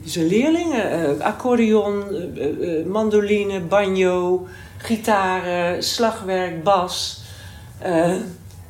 [0.05, 0.91] zijn leerlingen.
[0.91, 2.03] eh, accordeon,
[2.37, 4.47] eh, mandoline, banjo,
[4.77, 7.21] gitaren, slagwerk, bas.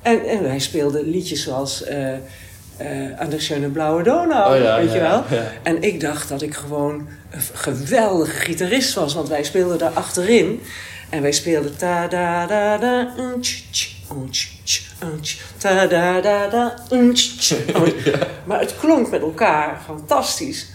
[0.01, 1.83] En, en wij speelden liedjes zoals...
[1.83, 2.13] eh
[3.17, 5.23] Aan de schöne blauwe Donau, Oh ja, weet ja, je wel.
[5.29, 5.51] ja.
[5.63, 10.61] En ik dacht dat ik gewoon een geweldige gitarist was, want wij speelden daar achterin.
[11.09, 13.61] En wij speelden ta da da da tsch,
[15.57, 16.75] ta da da da.
[18.47, 20.67] Maar het klonk met elkaar fantastisch.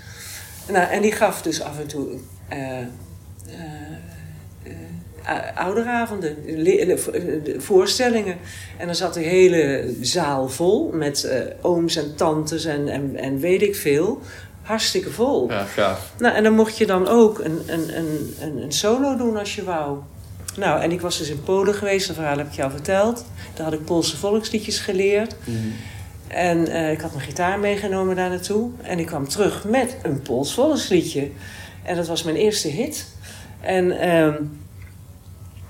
[0.69, 2.07] Nou, en die gaf dus af en toe
[2.49, 2.87] eh, eh,
[5.23, 6.37] eh, ouderavonden,
[7.59, 8.37] voorstellingen.
[8.77, 13.63] En dan zat de hele zaal vol met ooms en tantes en, en, en weet
[13.63, 14.21] ik veel.
[14.63, 15.51] hartstikke vol.
[15.51, 16.13] Ja, gaaf.
[16.19, 19.65] Nou, en dan mocht je dan ook een, een, een, een solo doen als je
[19.65, 19.99] wou.
[20.57, 23.27] Nou, en ik was dus in Polen geweest, dat verhaal heb ik je al verteld.
[23.55, 25.37] Daar had ik Poolse volksliedjes geleerd.
[25.45, 25.57] Mhm.
[26.29, 28.71] En eh, ik had mijn gitaar meegenomen daar naartoe.
[28.83, 31.31] En ik kwam terug met een Pools volksliedje.
[31.83, 33.07] En dat was mijn eerste hit.
[33.61, 34.35] En ehm,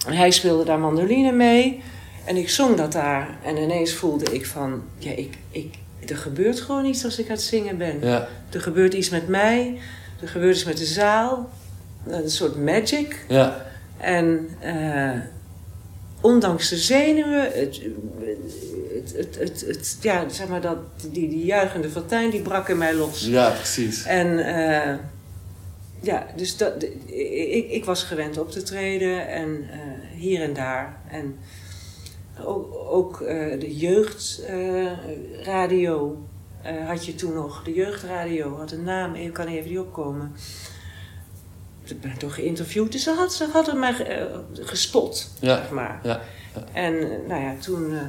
[0.06, 1.82] hij speelde daar mandoline mee.
[2.24, 3.28] En ik zong dat daar.
[3.44, 4.82] En ineens voelde ik van...
[4.98, 5.74] Ja, ik, ik,
[6.06, 8.00] er gebeurt gewoon iets als ik aan het zingen ben.
[8.00, 9.78] Ja, Er gebeurt iets met mij.
[10.20, 11.50] Er gebeurt iets met de zaal.
[12.06, 13.24] Een soort magic.
[13.28, 13.66] ja,
[13.96, 15.20] En eh,
[16.20, 17.82] ondanks de zenuwen, het,
[19.14, 20.78] het, het, het, ja, zeg maar dat,
[21.10, 23.26] die, die juichende fontein, die brak in mij los.
[23.26, 24.04] ja, precies.
[24.04, 24.94] En eh,
[26.00, 29.78] ja, dus dat, ik, ik was gewend op te treden en eh,
[30.14, 31.00] hier en daar.
[31.10, 31.38] En
[32.44, 33.18] ook, ook
[33.58, 35.06] de jeugdradio
[36.86, 37.62] had je toen nog.
[37.64, 40.34] De jeugdradio had een naam, ik kan even niet opkomen.
[41.90, 46.00] Ik ben toch geïnterviewd, dus ze, had, ze hadden mij eh, gespot, Ja, zeg maar.
[46.02, 46.20] ja,
[46.72, 47.92] En eh, nou ja, toen...
[47.92, 48.00] eh,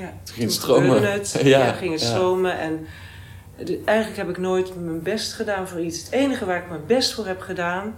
[0.00, 1.12] ja, Toen ging het stromen.
[1.12, 1.30] Het.
[1.42, 2.58] Ja, Ja, ging het stromen.
[2.58, 2.86] En
[3.64, 5.98] de- eigenlijk heb ik nooit mijn best gedaan voor iets.
[6.02, 7.94] Het enige waar ik mijn best voor heb gedaan,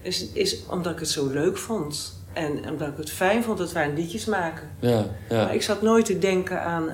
[0.00, 2.20] is, is omdat ik het zo leuk vond.
[2.32, 4.68] En omdat ik het fijn vond dat wij liedjes maken.
[4.80, 5.44] ja, ja.
[5.44, 6.90] Maar ik zat nooit te denken aan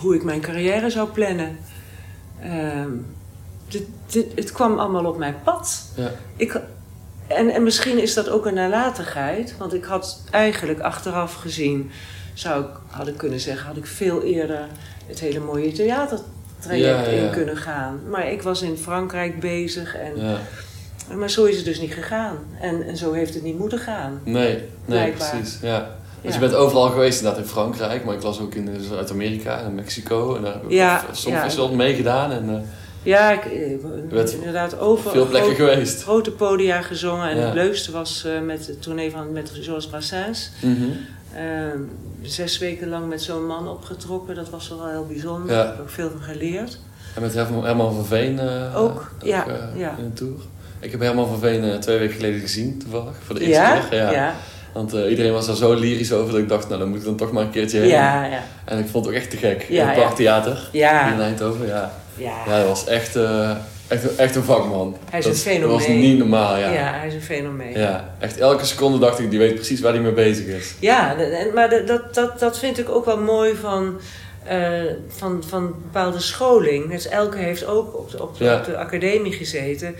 [0.00, 1.58] hoe ik mijn carrière zou plannen.
[2.40, 2.90] Ehm,
[3.68, 5.82] dit, dit, het kwam allemaal op mijn pad.
[5.96, 6.10] Ja.
[6.36, 6.60] Ik,
[7.26, 11.90] en, en misschien is dat ook een nalatigheid, want ik had eigenlijk achteraf gezien,
[12.34, 14.68] zou ik, had ik kunnen zeggen, had ik veel eerder
[15.06, 17.24] het hele mooie theatertraject Ja, ja.
[17.26, 18.00] in kunnen gaan.
[18.10, 20.36] Maar ik was in Frankrijk bezig, en, ja.
[21.16, 22.36] maar zo is het dus niet gegaan.
[22.60, 24.20] En, en zo heeft het niet moeten gaan.
[24.24, 25.58] Nee, nee, precies.
[25.62, 25.78] Ja.
[26.22, 26.40] Dus Ja.
[26.40, 29.74] je bent overal geweest, inderdaad in Frankrijk, maar ik las ook in eh, Zuid-Amerika en
[29.74, 30.36] Mexico.
[30.36, 31.56] En daar heb ik Ja, soms ja.
[31.56, 32.60] wel meegedaan en eh,
[33.04, 33.76] Ja, ik,
[34.10, 36.02] bent inderdaad over veel plekken geweest.
[36.02, 37.28] grote podia gezongen.
[37.30, 37.44] En Ja.
[37.44, 40.50] het leukste was eh, met de tournee van met Georges Brassens.
[40.62, 40.72] Mhm.
[41.36, 41.78] Ehm,
[42.22, 44.34] zes weken lang met zo'n man opgetrokken.
[44.34, 45.50] Dat was wel heel bijzonder.
[45.50, 45.56] Ja.
[45.56, 46.78] Daar heb ik ook veel van geleerd.
[47.14, 49.94] En met Herman van Veen eh, Ook, ja, eh, ja.
[49.98, 50.34] in een tour.
[50.80, 53.78] Ik heb Herman van Veen eh, twee weken geleden gezien, toevallig, voor de eerste Ja?
[53.90, 53.98] keer.
[53.98, 54.10] Ja.
[54.12, 54.34] Ja.
[54.72, 57.04] Want eh, iedereen was er zo lyrisch over dat ik dacht, nou dan moet ik
[57.04, 57.88] dan toch maar een keertje heen.
[57.88, 58.42] Ja, ja.
[58.64, 59.62] En ik vond het ook echt te gek.
[59.68, 59.98] Ja, in het.
[60.04, 61.12] Parktheater Ja.
[61.12, 61.92] in Eindhoven, ja.
[62.16, 62.32] Ja.
[62.46, 63.50] Ja, dat was echt, eh,
[63.88, 64.96] echt, echt een vakman.
[65.10, 65.68] Hij is dat, een fenomeen.
[65.78, 66.68] Dat was niet normaal, ja.
[66.68, 66.72] Ja.
[66.72, 66.92] ja.
[66.98, 67.76] hij is een fenomeen.
[68.18, 70.74] echt elke seconde dacht ik, die weet precies waar hij mee bezig is.
[70.80, 71.16] Ja,
[71.54, 74.00] maar dat, dat, dat vind ik ook wel mooi van,
[74.44, 76.90] eh, van, van bepaalde scholing.
[76.90, 78.56] Dus Elke heeft ook op de, op de, Ja.
[78.58, 79.94] op de academie gezeten.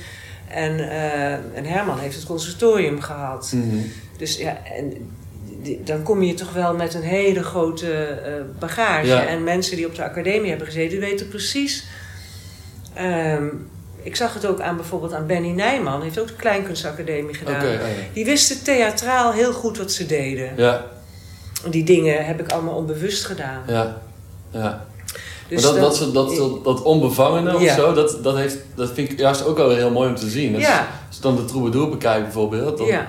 [0.49, 3.53] En, eh, en Herman heeft het conservatorium gehad.
[3.55, 3.77] Mhm.
[4.19, 5.13] Dus ja, en
[5.63, 8.19] die- dan kom je toch wel met een hele grote
[8.59, 9.07] bagage.
[9.07, 9.27] Ja.
[9.27, 11.87] En mensen die op de academie hebben gezeten, die weten precies.
[12.95, 13.47] Ehm,
[14.03, 17.67] ik zag het ook aan bijvoorbeeld aan Benny Nijman, heeft ook de Kleinkunstacademie gedaan.
[17.67, 17.79] Ja.
[18.13, 20.53] Die wisten theatraal heel goed wat ze deden.
[20.57, 20.85] Ja,
[21.71, 23.63] Die dingen heb ik allemaal onbewust gedaan.
[23.67, 24.01] ja,
[24.51, 24.85] ja.
[25.49, 29.45] Dus dat, dat, dat, dat, onbevangene of zo, dat, dat, heeft, dat vind ik juist
[29.47, 30.59] ook wel heel mooi om te zien.
[30.59, 30.89] Ja.
[31.07, 33.07] Als je dan de troubadour bekijkt bijvoorbeeld, dan, ja,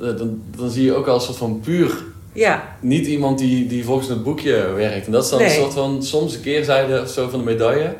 [0.00, 3.66] eh, dan, dan zie je ook al een soort van puur ja, niet iemand die,
[3.66, 5.06] die volgens het boekje werkt.
[5.06, 5.48] En dat is dan Nee.
[5.48, 7.94] een soort van, soms een keerzijde of zo van de medaille.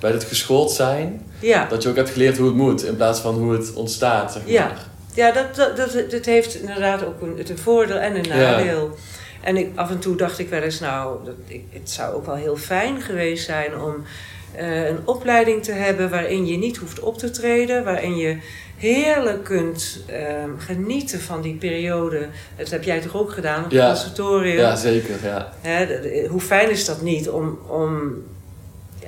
[0.00, 1.66] Bij het geschoold zijn, ja.
[1.68, 4.42] dat je ook hebt geleerd hoe het moet, in plaats van hoe het ontstaat, zeg
[4.42, 4.52] maar.
[4.52, 4.72] Ja.
[5.14, 8.36] Ja, dat, dat, dat, dat heeft inderdaad ook een, het een voordeel en een Ja.
[8.50, 8.96] nadeel.
[9.42, 12.26] En ik, af en toe dacht ik wel eens, nou, dat, ik, het zou ook
[12.26, 13.94] wel heel fijn geweest zijn om
[14.56, 18.36] eh, een opleiding te hebben waarin je niet hoeft op te treden, waarin je
[18.76, 22.26] heerlijk kunt ehm, genieten van die periode.
[22.56, 23.86] Dat heb jij toch ook gedaan op het Ja.
[23.86, 24.56] conservatorium?
[24.56, 25.52] Ja, zeker, ja.
[25.60, 28.12] Hè, de- hoe fijn is dat niet om, om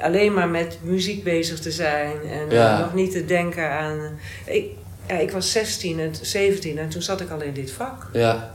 [0.03, 2.73] alleen maar met muziek bezig te zijn en Ja.
[2.75, 4.19] eh, nog niet te denken aan.
[4.45, 4.65] Ik,
[5.09, 8.07] ja, ik was 16 en 17 en toen zat ik al in dit vak.
[8.13, 8.51] Ja,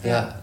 [0.00, 0.40] ja,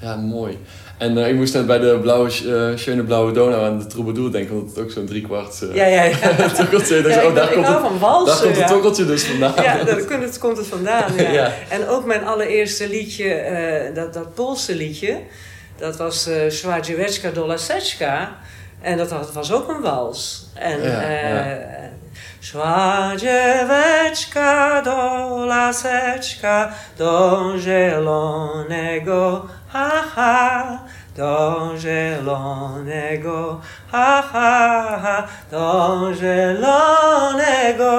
[0.00, 0.58] ja, mooi.
[0.98, 4.32] En eh, ik moest net bij de blauwe, eh schöne blauwe Donau aan de troubadour
[4.32, 6.48] denken, want het ook zo'n driekwart uh, Ja, ja, ja.
[6.58, 7.02] tokkeltje.
[7.02, 8.26] Dus, Ja, oh, ik, daar komt het, van walsen.
[8.26, 8.66] daar komt het ja.
[8.66, 9.52] tokkeltje dus vandaan.
[9.62, 11.12] Ja, daar komt het, komt het vandaan.
[11.32, 11.52] Ja.
[11.68, 15.18] En ook mijn allereerste liedje, eh, dat, dat Poolse liedje,
[15.76, 18.36] dat was eh Swadzieweczka do Laseczka.
[18.80, 20.46] En dat was ook een wals.
[20.54, 21.76] En Ja, eh
[22.40, 30.78] Swadzieweczka do Laseczka, do zielonego, ha ha.
[31.18, 33.60] Do zielonego,
[33.90, 37.90] ha ha ha, do zielonego.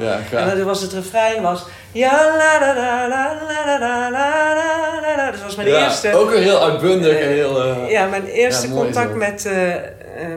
[0.00, 0.50] Ja, gaaf.
[0.50, 1.64] En dan was het refrein was
[1.94, 5.30] ja la la la la la la la la la la.
[5.30, 6.14] Dus was was mijn Ja, eerste...
[6.14, 7.62] Ook weer heel uitbundig en heel...
[7.64, 9.16] eh, Ja, mijn eerste Ja, contact zo.
[9.16, 9.82] met, eh, eh,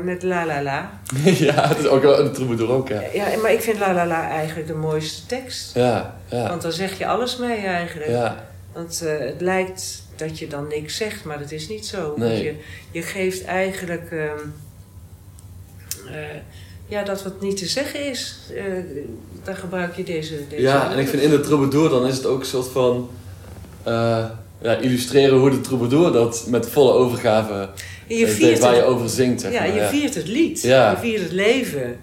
[0.04, 0.90] met La La La.
[1.24, 3.02] ja, het is ook wel een troubadour ook, ja.
[3.14, 5.74] Ja, maar ik vind La La La eigenlijk de mooiste tekst.
[5.76, 8.10] Ja, ja, Want daar zeg je alles mee eigenlijk.
[8.10, 12.14] ja, Want eh, het lijkt dat je dan niks zegt, maar dat is niet zo.
[12.18, 12.30] Nee.
[12.30, 12.56] Want je,
[12.92, 14.20] je geeft eigenlijk ehm,
[16.08, 16.14] eh,
[16.88, 18.38] ja, dat wat niet te zeggen is.
[18.56, 18.64] eh,
[19.44, 20.34] daar gebruik je deze.
[20.50, 20.92] deze ja.
[20.92, 23.10] En ik vind in de troubadour dan is het ook een soort van...
[23.84, 24.26] eh,
[24.62, 27.70] ja, illustreren hoe de troubadour dat met volle overgave
[28.08, 29.76] je eh, viert waar je over zingt, zeg ja, maar.
[29.76, 30.62] je viert het lied.
[30.62, 30.92] Ja.
[30.92, 31.98] Je viert het leven.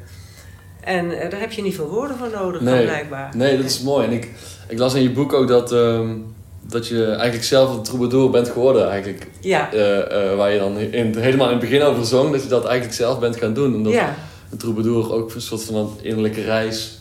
[0.80, 2.84] En daar heb je niet veel woorden voor nodig, Nee.
[2.84, 3.32] blijkbaar.
[3.36, 4.06] Nee, dat is mooi.
[4.06, 4.28] En ik,
[4.68, 6.08] ik las in je boek ook dat, ehm,
[6.62, 8.88] dat je eigenlijk zelf een troubadour bent geworden.
[8.90, 9.26] Eigenlijk.
[9.40, 9.68] Ja,
[10.36, 12.32] waar je dan in, helemaal in het begin over zong.
[12.32, 13.74] Dat je dat eigenlijk zelf bent gaan doen.
[13.74, 14.14] Omdat ja.
[14.54, 16.98] Een troubadour ook een soort van een innerlijke reis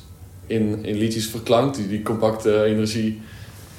[0.47, 1.75] in, in liedjes verklankt.
[1.75, 3.21] Die, die compacte energie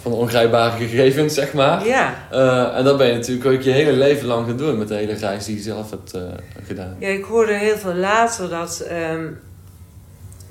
[0.03, 1.87] van ongrijpbare gegevens, zeg maar.
[1.87, 2.27] ja.
[2.31, 4.79] Eh, en dat ben je natuurlijk ook je hele leven lang gaan doen.
[4.79, 6.23] Met de hele reis die je zelf hebt eh,
[6.67, 6.97] gedaan.
[6.99, 9.27] Ja, ik hoorde heel veel later dat ehm,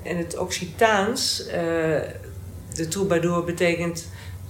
[0.02, 1.62] in het Occitaans eh,
[2.74, 4.08] de troubadour betekent,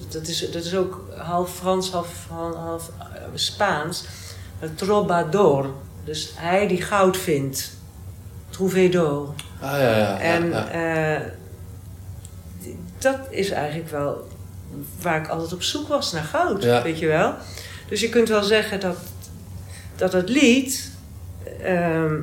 [0.09, 2.91] dat is, dat is ook half Frans, half, half, half,
[3.35, 4.05] Spaans,
[4.61, 5.71] een trobador.
[6.05, 7.73] Dus hij die goud vindt,
[8.55, 9.35] trouvedor.
[9.61, 9.97] Ah ja, ja.
[9.99, 10.69] ja, en ja.
[10.69, 11.27] eh,
[12.99, 14.29] dat is eigenlijk wel
[15.01, 16.83] waar ik altijd op zoek was naar goud, Ja.
[16.83, 17.35] weet je wel.
[17.89, 18.97] Dus je kunt wel zeggen dat,
[19.97, 20.91] dat het lied
[21.63, 22.15] ehm,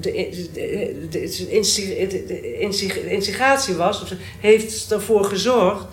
[0.00, 5.84] de, de, de, de, insti- de- de insti- instigatie was, of heeft ervoor gezorgd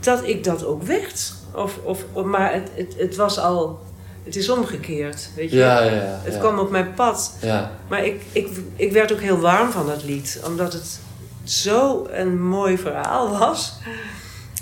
[0.00, 1.32] dat ik dat ook werd.
[1.54, 3.80] Of, of, of- maar het, het, het was al,
[4.24, 5.56] het is omgekeerd, weet je.
[5.56, 6.20] ja, ja, ja.
[6.22, 7.34] Het kwam op mijn pad.
[7.40, 11.00] Ja, Maar ik, ik, ik werd ook heel warm van dat lied, omdat het
[11.44, 13.72] zo een mooi verhaal was.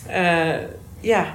[0.07, 0.55] Eh,
[1.01, 1.35] ja,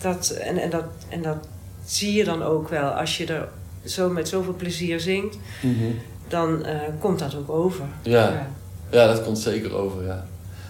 [0.00, 1.36] dat, en, en, dat, en dat
[1.84, 2.88] zie je dan ook wel.
[2.90, 3.48] Als je er
[3.84, 5.84] zo met zoveel plezier zingt, Mhm.
[6.28, 7.84] dan eh, komt dat ook over.
[8.02, 8.46] ja.
[8.90, 10.26] Ja, dat komt zeker over, ja.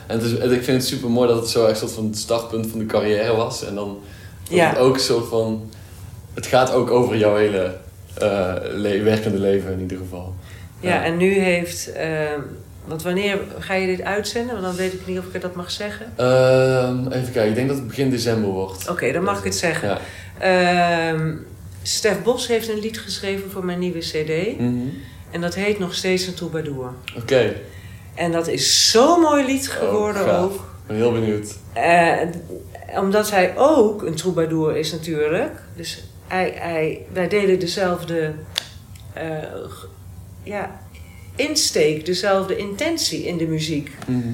[0.07, 2.05] En het is, en ik vind het super mooi dat het zo echt soort van
[2.05, 3.65] het startpunt van de carrière was.
[3.65, 3.99] En dan
[4.49, 4.77] Ja.
[4.77, 5.71] ook soort van...
[6.35, 7.76] Het gaat ook over jouw hele
[8.18, 10.35] eh, le- werkende leven in ieder geval.
[10.80, 11.93] Ja, en nu heeft...
[11.93, 12.09] eh,
[12.85, 14.53] want wanneer ga je dit uitzenden?
[14.55, 16.12] Want dan weet ik niet of ik dat mag zeggen.
[16.16, 18.89] Ehm, even kijken, ik denk dat het begin december wordt.
[18.91, 19.89] Oké, dan mag ik het zeggen.
[19.89, 19.99] Ja.
[20.39, 21.32] Ehm
[21.82, 24.59] Stef Bos heeft een lied geschreven voor mijn nieuwe cd.
[24.61, 24.72] Mhm.
[25.30, 26.91] En dat heet nog steeds een troubadour.
[27.16, 27.53] Oké,
[28.14, 30.45] En dat is zo'n mooi lied geworden Oh, gaaf.
[30.45, 30.53] ook.
[30.55, 31.55] ik ben heel benieuwd.
[31.72, 32.18] Eh,
[32.99, 35.51] omdat hij ook een troubadour is natuurlijk.
[35.76, 36.05] Dus
[36.35, 38.32] hij, hij, wij delen dezelfde
[39.12, 39.24] eh,
[40.43, 40.80] ja,
[41.37, 43.91] insteek, dezelfde intentie in de muziek.
[44.07, 44.32] Mhm.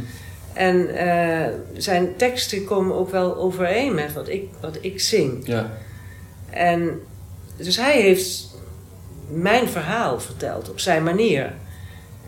[0.53, 5.47] En eh, zijn teksten komen ook wel overeen met wat ik, wat ik zing.
[5.47, 5.71] Ja,
[6.51, 7.01] En
[7.57, 8.59] dus hij heeft
[9.29, 11.53] mijn verhaal verteld op zijn manier.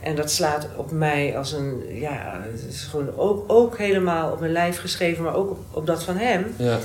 [0.00, 4.40] En dat slaat op mij als een, ja, het is gewoon ook, ook helemaal op
[4.40, 6.54] mijn lijf geschreven, maar ook op, op dat van hem.
[6.56, 6.78] ja,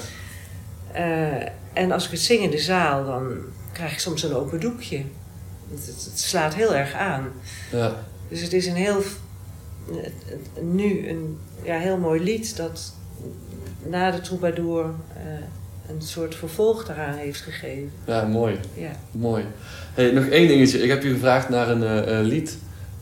[1.74, 3.38] en als ik het zing in de zaal, dan
[3.72, 4.98] krijg ik soms een open doekje.
[5.70, 7.32] Het, het, het slaat heel erg aan.
[7.72, 7.96] ja.
[8.30, 9.02] Dus het is een heel,
[10.62, 12.94] nu een ja, heel mooi lied dat
[13.86, 14.86] na de troubadour
[15.16, 15.24] eh,
[15.96, 17.92] een soort vervolg daaraan heeft gegeven.
[18.06, 18.60] Ja, mooi.
[18.74, 18.92] Ja.
[19.12, 19.44] Mooi.
[19.94, 20.84] Hey, nog één dingetje.
[20.84, 22.58] Ik heb je gevraagd naar een eh, eh, lied.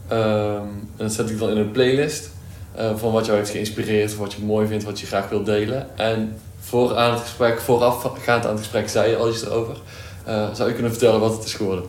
[0.08, 2.30] En dat zet ik dan in een playlist.
[2.76, 5.98] eh, van wat jou heeft geïnspireerd, wat je mooi vindt, wat je graag wilt delen.
[5.98, 6.36] En
[6.66, 9.78] voor aan het gesprek, voorafgaand aan het gesprek, zei je al iets erover.
[10.26, 11.86] Eh, zou je kunnen vertellen wat het is geworden?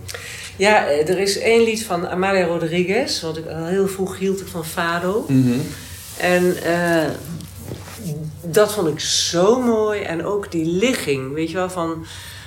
[0.56, 4.40] Ja, eh, er is één lied van Amalia Rodriguez, want ik al heel vroeg hield
[4.40, 5.26] ik van Fado.
[6.16, 7.10] En eh,
[8.42, 10.00] dat vond ik zo mooi.
[10.00, 12.06] En ook die ligging, weet je wel, van,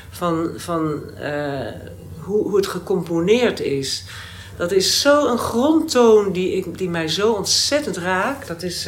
[0.10, 1.02] van, van
[2.20, 4.04] hoe, hoe het gecomponeerd is.
[4.58, 8.48] Dat is zo'n grondtoon die, ik, die mij zo ontzettend raakt.
[8.48, 8.88] Dat is.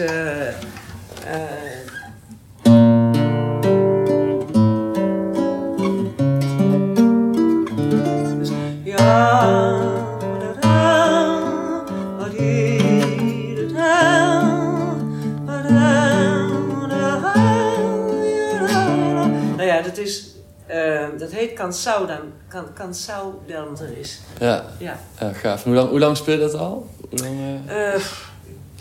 [19.55, 20.29] Nou ja, dat is.
[20.67, 22.19] eh, dat heet Cansau dan.
[22.49, 24.19] Can, Cansau Danteris.
[24.39, 24.97] Ja, Ja.
[25.19, 25.63] ja gaaf.
[25.63, 26.87] Hoe lang, hoe lang speel je dat al?
[27.09, 28.01] Hoe lang, eh, Eh,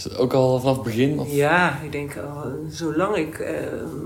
[0.07, 1.18] is ook al vanaf het begin?
[1.18, 1.32] Of?
[1.32, 3.55] ja, ik denk al, zolang ik eh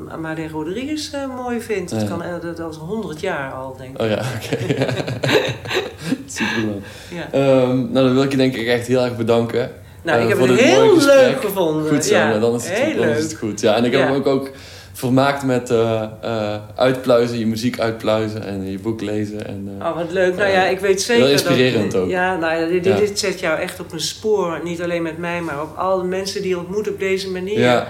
[0.09, 1.91] Amadeo Rodriguez eh, mooi vind.
[1.91, 2.05] Ja.
[2.05, 4.01] kan eh, dat als 100 jaar al, denk ik.
[4.01, 4.57] Oh ja, oké.
[6.37, 6.83] Super.
[7.11, 7.33] Ja.
[7.33, 9.71] Ehm, nou, dan wil ik je denk ik echt heel erg bedanken.
[10.03, 11.89] Nou, eh, ik heb voor het heel leuk gevonden.
[11.93, 13.31] Goed zo, ja, dan, is het, heel dan is leuk.
[13.31, 13.61] het goed.
[13.61, 14.51] Ja, en ik heb hem ook, ook
[14.97, 19.47] vermaakt met eh, eh, uitpluizen, je muziek uitpluizen en je boek lezen.
[19.47, 20.37] En, oh, wat leuk.
[20.37, 22.03] Nou ja, ik weet zeker heel inspirerend dat...
[22.03, 22.09] ook.
[22.09, 24.61] Ja, nou ja, dit, dit, zet jou echt op een spoor.
[24.65, 27.59] Niet alleen met mij, maar ook alle mensen die je ontmoet op deze manier.
[27.59, 27.89] Ja.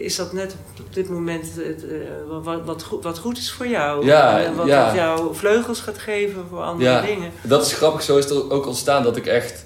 [0.00, 1.46] is dat net op dit moment
[2.42, 4.06] wat, wat, goed, wat goed is voor jou?
[4.06, 4.86] Ja, wat, ja.
[4.86, 7.30] wat jou vleugels gaat geven voor andere ja, dingen?
[7.42, 8.02] Dat is grappig.
[8.02, 9.64] Zo is het ook ontstaan dat ik echt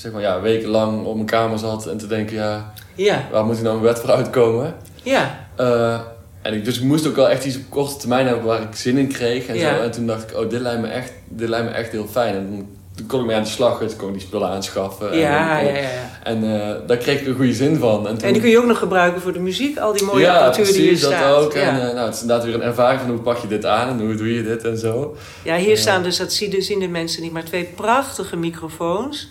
[0.00, 3.26] zeg maar, ja, wekenlang op mijn kamer zat en te denken, ja, ja.
[3.30, 4.74] waar moet ik nou een wet voor uitkomen?
[5.02, 5.48] Ja.
[5.60, 6.00] Uh,
[6.42, 8.74] en ik, dus ik moest ook wel echt iets op korte termijn hebben waar ik
[8.74, 9.46] zin in kreeg.
[9.46, 9.76] En, Ja.
[9.76, 9.82] zo.
[9.82, 12.34] en toen dacht ik, oh, dit lijkt me echt, dit lijkt me echt heel fijn.
[12.34, 15.18] En toen kon ik mee aan de slag, toen kon ik die spullen aanschaffen.
[15.18, 15.88] Ja, en, ja, ja, ja.
[16.22, 18.08] En uh, daar kreeg ik een goede zin van.
[18.08, 20.20] En, toen, En die kun je ook nog gebruiken voor de muziek, al die mooie
[20.24, 21.36] ja, apparatuur precies, die hier dat staat.
[21.44, 21.52] ook.
[21.52, 21.60] Ja.
[21.60, 23.88] En uh, nou, het is inderdaad weer een ervaring van hoe pak je dit aan
[23.88, 25.16] en hoe doe je dit en zo.
[25.44, 29.28] ja, hier staan dus, dat zien de, zien de mensen niet, maar twee prachtige microfoons.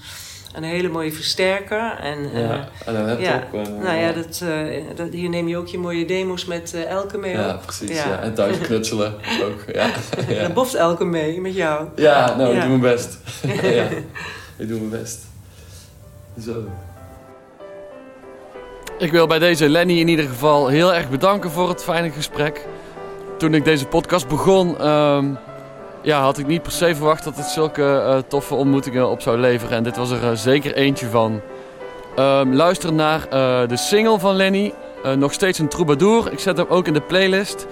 [0.54, 1.97] Een hele mooie versterker.
[2.02, 3.26] En, uh, ja, en een laptop.
[3.26, 6.72] ja, en, nou ja, dat, uh, dat, hier neem je ook je mooie demo's met
[6.76, 7.62] uh, Elke mee Ja, op.
[7.62, 7.89] precies.
[7.97, 8.08] Ja.
[8.08, 8.20] ja.
[8.20, 9.14] En thuis knutselen
[9.45, 9.74] ook.
[9.74, 9.89] Ja.
[10.36, 10.41] ja.
[10.41, 11.88] Dan boft Elke mee met jou.
[11.95, 13.18] Ja, nou, ik doe mijn best.
[13.62, 13.84] ja,
[14.58, 15.20] ik doe mijn best.
[16.43, 16.64] Zo.
[18.97, 22.66] Ik wil bij deze Lenny in ieder geval heel erg bedanken voor het fijne gesprek.
[23.38, 25.38] Toen ik deze podcast begon, um,
[26.10, 29.38] ja, had ik niet per se verwacht dat het zulke uh, toffe ontmoetingen op zou
[29.38, 29.78] leveren.
[29.78, 31.41] En dit was er uh, zeker eentje van.
[32.20, 34.74] Um, luister naar uh, de single van Lenny.
[35.18, 36.32] nog steeds een troubadour.
[36.32, 37.68] Ik zet hem ook in de playlist.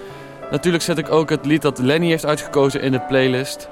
[0.50, 3.68] Natuurlijk zet ik ook het lied dat Lenny heeft uitgekozen in de playlist.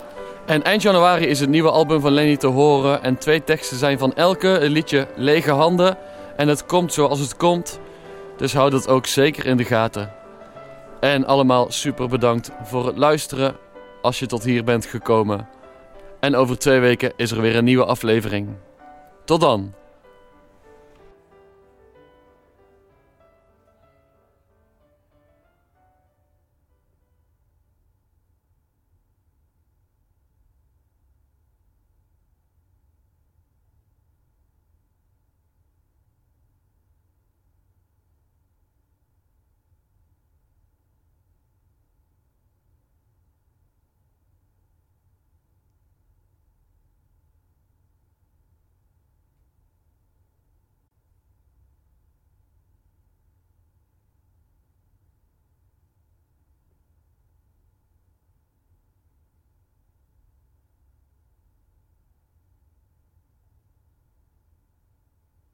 [0.46, 3.02] En eind januari is het nieuwe album van Lenny te horen.
[3.02, 4.48] En twee teksten zijn van Elke.
[4.48, 5.96] Een liedje Lege Handen.
[6.36, 7.80] En het komt zoals het komt.
[8.36, 10.12] Dus hou dat ook zeker in de gaten.
[11.00, 13.65] En allemaal super bedankt voor het luisteren
[14.06, 15.48] als je tot hier bent gekomen.
[16.20, 18.48] En over twee weken is er weer een nieuwe aflevering.
[19.24, 19.74] Tot dan!